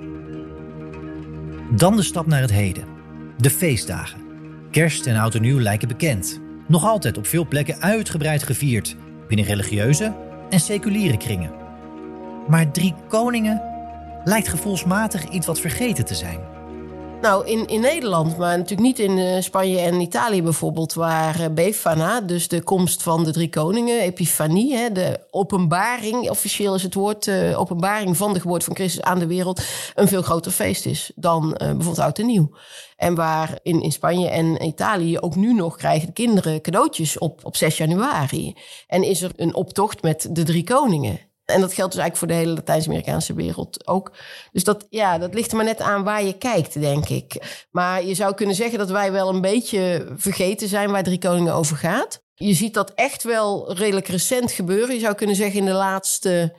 Dan 1.79 1.95
de 1.95 2.03
stap 2.03 2.25
naar 2.25 2.41
het 2.41 2.51
heden. 2.51 2.87
De 3.37 3.49
feestdagen. 3.49 4.26
Kerst 4.71 5.07
en 5.07 5.15
oud 5.15 5.35
en 5.35 5.41
nieuw 5.41 5.59
lijken 5.59 5.87
bekend. 5.87 6.39
Nog 6.67 6.85
altijd 6.85 7.17
op 7.17 7.27
veel 7.27 7.47
plekken 7.47 7.81
uitgebreid 7.81 8.43
gevierd, 8.43 8.95
binnen 9.27 9.45
religieuze 9.45 10.15
en 10.49 10.59
seculiere 10.59 11.17
kringen. 11.17 11.51
Maar 12.47 12.71
Drie 12.71 12.93
Koningen 13.07 13.61
lijkt 14.23 14.47
gevoelsmatig 14.47 15.29
iets 15.29 15.47
wat 15.47 15.59
vergeten 15.59 16.05
te 16.05 16.15
zijn. 16.15 16.39
Nou, 17.21 17.45
in, 17.45 17.67
in 17.67 17.81
Nederland, 17.81 18.37
maar 18.37 18.57
natuurlijk 18.57 18.87
niet 18.87 18.99
in 18.99 19.17
uh, 19.17 19.41
Spanje 19.41 19.79
en 19.79 20.01
Italië 20.01 20.43
bijvoorbeeld, 20.43 20.93
waar 20.93 21.41
uh, 21.41 21.47
Befana, 21.47 22.21
dus 22.21 22.47
de 22.47 22.61
komst 22.61 23.03
van 23.03 23.23
de 23.23 23.31
drie 23.31 23.49
koningen, 23.49 24.01
Epifanie, 24.01 24.75
hè, 24.75 24.91
de 24.91 25.19
openbaring, 25.31 26.29
officieel 26.29 26.75
is 26.75 26.83
het 26.83 26.93
woord, 26.93 27.27
uh, 27.27 27.59
openbaring 27.59 28.17
van 28.17 28.33
de 28.33 28.39
geboorte 28.39 28.65
van 28.65 28.75
Christus 28.75 29.01
aan 29.01 29.19
de 29.19 29.27
wereld, 29.27 29.61
een 29.95 30.07
veel 30.07 30.21
groter 30.21 30.51
feest 30.51 30.85
is 30.85 31.11
dan 31.15 31.55
bijvoorbeeld 31.57 31.99
Oud 31.99 32.19
en 32.19 32.25
Nieuw. 32.25 32.49
En 32.95 33.15
waar 33.15 33.59
in, 33.63 33.81
in 33.81 33.91
Spanje 33.91 34.29
en 34.29 34.65
Italië 34.65 35.19
ook 35.19 35.35
nu 35.35 35.53
nog 35.53 35.77
krijgen 35.77 36.07
de 36.07 36.13
kinderen 36.13 36.61
cadeautjes 36.61 37.17
op, 37.17 37.45
op 37.45 37.55
6 37.55 37.77
januari. 37.77 38.55
En 38.87 39.03
is 39.03 39.21
er 39.21 39.31
een 39.35 39.55
optocht 39.55 40.01
met 40.01 40.27
de 40.31 40.43
drie 40.43 40.63
koningen. 40.63 41.26
En 41.53 41.61
dat 41.61 41.73
geldt 41.73 41.93
dus 41.93 42.01
eigenlijk 42.01 42.17
voor 42.17 42.27
de 42.27 42.33
hele 42.33 42.53
Latijns-Amerikaanse 42.53 43.33
wereld 43.33 43.87
ook. 43.87 44.11
Dus 44.51 44.63
dat, 44.63 44.85
ja, 44.89 45.17
dat 45.17 45.33
ligt 45.33 45.49
er 45.51 45.55
maar 45.55 45.65
net 45.65 45.81
aan 45.81 46.03
waar 46.03 46.23
je 46.23 46.37
kijkt, 46.37 46.79
denk 46.81 47.09
ik. 47.09 47.65
Maar 47.71 48.03
je 48.03 48.13
zou 48.13 48.33
kunnen 48.33 48.55
zeggen 48.55 48.77
dat 48.77 48.89
wij 48.89 49.11
wel 49.11 49.29
een 49.29 49.41
beetje 49.41 50.13
vergeten 50.15 50.67
zijn 50.67 50.91
waar 50.91 51.03
Drie 51.03 51.17
Koningen 51.17 51.53
over 51.53 51.77
gaat. 51.77 52.23
Je 52.33 52.53
ziet 52.53 52.73
dat 52.73 52.91
echt 52.93 53.23
wel 53.23 53.73
redelijk 53.73 54.07
recent 54.07 54.51
gebeuren. 54.51 54.95
Je 54.95 55.01
zou 55.01 55.15
kunnen 55.15 55.35
zeggen 55.35 55.59
in 55.59 55.65
de 55.65 55.71
laatste, 55.71 56.55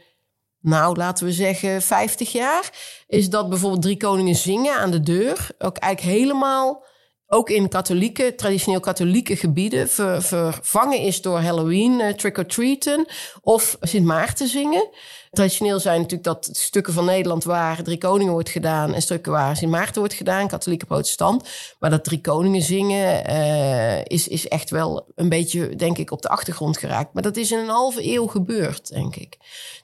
nou 0.60 0.96
laten 0.96 1.26
we 1.26 1.32
zeggen 1.32 1.82
50 1.82 2.32
jaar. 2.32 2.70
Is 3.06 3.30
dat 3.30 3.48
bijvoorbeeld 3.48 3.82
Drie 3.82 3.96
Koningen 3.96 4.34
zingen 4.34 4.76
aan 4.76 4.90
de 4.90 5.00
deur. 5.00 5.48
Ook 5.58 5.76
eigenlijk 5.76 6.18
helemaal 6.18 6.84
ook 7.30 7.50
in 7.50 7.68
katholieke, 7.68 8.34
traditioneel 8.34 8.80
katholieke 8.80 9.36
gebieden 9.36 9.88
ver, 9.88 10.22
vervangen 10.22 11.00
is 11.00 11.22
door 11.22 11.38
Halloween, 11.38 12.00
uh, 12.00 12.12
trick-or-treaten 12.12 13.06
of 13.42 13.76
Sint 13.80 14.04
Maarten 14.04 14.48
zingen. 14.48 14.88
Traditioneel 15.30 15.80
zijn 15.80 15.96
natuurlijk 15.96 16.24
dat 16.24 16.48
stukken 16.52 16.92
van 16.92 17.04
Nederland 17.04 17.44
waar 17.44 17.82
Drie 17.82 17.98
Koningen 17.98 18.32
wordt 18.32 18.48
gedaan 18.48 18.94
en 18.94 19.02
stukken 19.02 19.32
waar 19.32 19.56
Sint 19.56 19.70
Maarten 19.70 19.98
wordt 19.98 20.14
gedaan, 20.14 20.48
katholieke 20.48 20.86
protestant. 20.86 21.48
Maar 21.78 21.90
dat 21.90 22.04
Drie 22.04 22.20
Koningen 22.20 22.62
zingen 22.62 23.30
uh, 23.30 24.04
is, 24.04 24.28
is 24.28 24.48
echt 24.48 24.70
wel 24.70 25.12
een 25.14 25.28
beetje, 25.28 25.76
denk 25.76 25.98
ik, 25.98 26.10
op 26.10 26.22
de 26.22 26.28
achtergrond 26.28 26.78
geraakt. 26.78 27.14
Maar 27.14 27.22
dat 27.22 27.36
is 27.36 27.50
in 27.52 27.58
een 27.58 27.68
halve 27.68 28.12
eeuw 28.12 28.26
gebeurd, 28.26 28.88
denk 28.88 29.16
ik. 29.16 29.36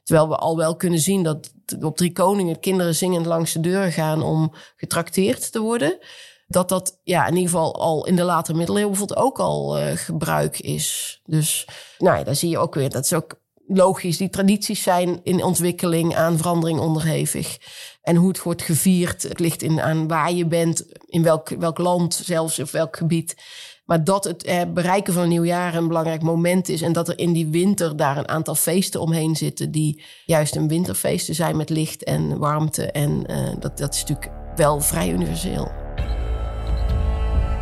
Terwijl 0.02 0.28
we 0.28 0.36
al 0.36 0.56
wel 0.56 0.76
kunnen 0.76 1.00
zien 1.00 1.22
dat 1.22 1.52
op 1.80 1.96
Drie 1.96 2.12
Koningen 2.12 2.60
kinderen 2.60 2.94
zingend 2.94 3.26
langs 3.26 3.52
de 3.52 3.60
deur 3.60 3.92
gaan 3.92 4.22
om 4.22 4.52
getrakteerd 4.76 5.52
te 5.52 5.60
worden 5.60 5.98
dat 6.46 6.68
dat 6.68 7.00
ja, 7.02 7.26
in 7.26 7.34
ieder 7.34 7.50
geval 7.50 7.74
al 7.74 8.06
in 8.06 8.16
de 8.16 8.22
late 8.22 8.54
middeleeuwen 8.54 8.90
bijvoorbeeld 8.90 9.26
ook 9.26 9.38
al 9.38 9.78
uh, 9.78 9.86
gebruik 9.94 10.58
is. 10.58 11.20
Dus 11.24 11.68
nou 11.98 12.18
ja, 12.18 12.24
daar 12.24 12.34
zie 12.34 12.50
je 12.50 12.58
ook 12.58 12.74
weer, 12.74 12.90
dat 12.90 13.04
is 13.04 13.12
ook 13.12 13.42
logisch. 13.66 14.16
Die 14.16 14.30
tradities 14.30 14.82
zijn 14.82 15.20
in 15.22 15.44
ontwikkeling, 15.44 16.16
aan 16.16 16.36
verandering 16.36 16.78
onderhevig. 16.78 17.58
En 18.02 18.16
hoe 18.16 18.28
het 18.28 18.42
wordt 18.42 18.62
gevierd, 18.62 19.22
het 19.22 19.38
ligt 19.38 19.62
in, 19.62 19.80
aan 19.80 20.08
waar 20.08 20.32
je 20.32 20.46
bent, 20.46 20.84
in 21.06 21.22
welk, 21.22 21.48
welk 21.48 21.78
land 21.78 22.14
zelfs, 22.14 22.58
of 22.58 22.70
welk 22.70 22.96
gebied. 22.96 23.36
Maar 23.84 24.04
dat 24.04 24.24
het 24.24 24.44
eh, 24.44 24.62
bereiken 24.74 25.12
van 25.12 25.22
een 25.22 25.28
nieuw 25.28 25.44
jaar 25.44 25.74
een 25.74 25.88
belangrijk 25.88 26.22
moment 26.22 26.68
is. 26.68 26.82
En 26.82 26.92
dat 26.92 27.08
er 27.08 27.18
in 27.18 27.32
die 27.32 27.46
winter 27.46 27.96
daar 27.96 28.16
een 28.16 28.28
aantal 28.28 28.54
feesten 28.54 29.00
omheen 29.00 29.36
zitten. 29.36 29.70
die 29.70 30.02
juist 30.26 30.56
een 30.56 30.68
winterfeesten 30.68 31.34
zijn 31.34 31.56
met 31.56 31.70
licht 31.70 32.04
en 32.04 32.38
warmte. 32.38 32.90
En 32.90 33.24
uh, 33.30 33.48
dat, 33.58 33.78
dat 33.78 33.94
is 33.94 34.00
natuurlijk 34.00 34.30
wel 34.56 34.80
vrij 34.80 35.10
universeel. 35.10 35.83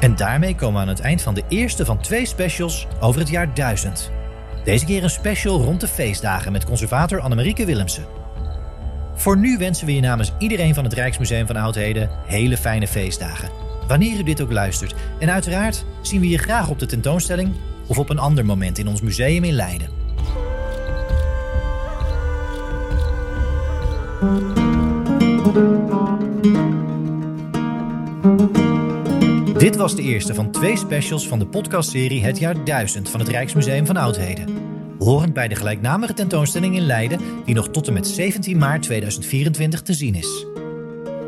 En 0.03 0.17
daarmee 0.17 0.55
komen 0.55 0.75
we 0.75 0.81
aan 0.81 0.89
het 0.89 1.01
eind 1.01 1.23
van 1.23 1.35
de 1.35 1.43
eerste 1.49 1.85
van 1.85 2.01
twee 2.01 2.27
specials 2.27 2.87
over 3.01 3.21
het 3.21 3.29
jaar 3.29 3.55
1000. 3.55 4.11
Deze 4.65 4.85
keer 4.85 5.03
een 5.03 5.11
special 5.11 5.61
rond 5.61 5.81
de 5.81 5.89
feestdagen 5.89 6.53
met 6.53 6.65
conservator 6.65 7.21
Annemarieke 7.21 7.65
Willemsen. 7.65 8.05
Voor 9.15 9.37
nu 9.39 9.59
wensen 9.59 9.87
we 9.87 9.95
je 9.95 10.01
namens 10.01 10.33
iedereen 10.39 10.75
van 10.75 10.85
het 10.85 10.93
Rijksmuseum 10.93 11.47
van 11.47 11.57
Oudheden 11.57 12.11
hele 12.27 12.57
fijne 12.57 12.87
feestdagen. 12.87 13.51
Wanneer 13.87 14.19
u 14.19 14.23
dit 14.23 14.41
ook 14.41 14.53
luistert. 14.53 14.95
En 15.19 15.31
uiteraard 15.31 15.85
zien 16.01 16.21
we 16.21 16.29
je 16.29 16.39
graag 16.39 16.69
op 16.69 16.79
de 16.79 16.87
tentoonstelling 16.87 17.55
of 17.87 17.99
op 17.99 18.11
een 18.11 18.19
ander 18.19 18.45
moment 18.45 18.79
in 18.79 18.89
ons 18.89 19.01
museum 19.01 19.45
in 19.45 19.55
Leiden. 19.55 20.01
Dit 29.63 29.77
was 29.77 29.97
de 29.97 30.03
eerste 30.03 30.35
van 30.35 30.51
twee 30.51 30.77
specials 30.77 31.29
van 31.29 31.39
de 31.39 31.47
podcastserie 31.47 32.25
Het 32.25 32.39
jaar 32.39 32.65
1000 32.65 33.09
van 33.09 33.21
het 33.21 33.29
Rijksmuseum 33.29 33.87
van 33.87 33.97
Oudheden. 33.97 34.49
horend 34.99 35.33
bij 35.33 35.49
de 35.49 35.55
gelijknamige 35.55 36.15
tentoonstelling 36.15 36.77
in 36.77 36.87
Leiden, 36.87 37.21
die 37.45 37.55
nog 37.55 37.69
tot 37.69 37.87
en 37.87 37.93
met 37.93 38.07
17 38.07 38.59
maart 38.59 38.83
2024 38.83 39.83
te 39.83 39.93
zien 39.93 40.15
is. 40.15 40.47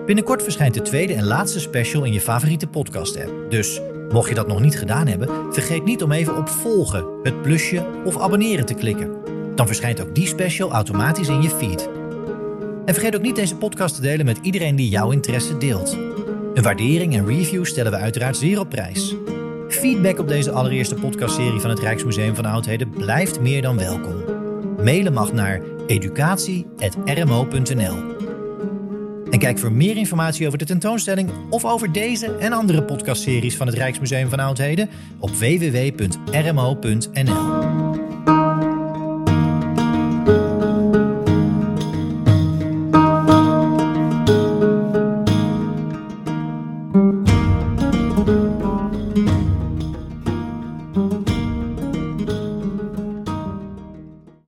Binnenkort 0.07 0.43
verschijnt 0.43 0.75
de 0.75 0.83
tweede 0.83 1.15
en 1.15 1.25
laatste 1.25 1.61
special 1.61 2.05
in 2.05 2.13
je 2.13 2.21
favoriete 2.21 2.67
podcast-app. 2.67 3.51
Dus 3.51 3.81
mocht 4.11 4.29
je 4.29 4.35
dat 4.35 4.47
nog 4.47 4.61
niet 4.61 4.79
gedaan 4.79 5.07
hebben, 5.07 5.53
vergeet 5.53 5.85
niet 5.85 6.03
om 6.03 6.13
even 6.13 6.37
op 6.37 6.49
volgen, 6.49 7.07
het 7.23 7.43
plusje 7.43 7.87
of 8.05 8.19
abonneren 8.21 8.67
te 8.67 8.75
klikken. 8.75 9.11
Dan 9.55 9.67
verschijnt 9.67 10.01
ook 10.01 10.15
die 10.15 10.27
special 10.27 10.73
automatisch 10.73 11.29
in 11.29 11.43
je 11.43 11.51
feed. 11.51 11.89
En 12.85 12.95
vergeet 12.95 13.17
ook 13.17 13.23
niet 13.23 13.37
deze 13.37 13.57
podcast 13.57 13.95
te 13.95 14.01
delen 14.01 14.27
met 14.27 14.39
iedereen 14.43 14.77
die 14.77 14.89
jouw 14.89 15.11
interesse 15.11 15.59
deelt. 15.59 16.14
Een 16.55 16.63
waardering 16.63 17.15
en 17.15 17.27
review 17.27 17.65
stellen 17.65 17.93
we 17.93 17.99
uiteraard 17.99 18.37
zeer 18.37 18.61
op 18.61 18.71
prijs. 18.71 19.15
Feedback 19.69 20.19
op 20.19 20.29
deze 20.29 20.51
allereerste 20.51 20.95
podcastserie 20.95 21.61
van 21.61 21.71
het 21.71 21.79
Rijksmuseum 21.79 22.35
van 22.35 22.45
Oudheden 22.45 22.91
blijft 22.91 23.41
meer 23.41 23.63
dan 23.63 23.79
welkom. 23.79 24.25
Mailen 24.77 25.13
mag 25.13 25.33
naar 25.33 25.61
educatie.rmo.nl. 25.87 28.13
En 29.31 29.39
kijk 29.39 29.59
voor 29.59 29.73
meer 29.73 29.97
informatie 29.97 30.47
over 30.47 30.59
de 30.59 30.65
tentoonstelling 30.65 31.31
of 31.51 31.65
over 31.65 31.93
deze 31.93 32.37
en 32.37 32.53
andere 32.53 32.83
podcastseries 32.83 33.57
van 33.57 33.67
het 33.67 33.77
Rijksmuseum 33.77 34.29
van 34.29 34.39
Oudheden 34.39 34.89
op 35.19 35.31
www.rmo.nl. 35.31 36.85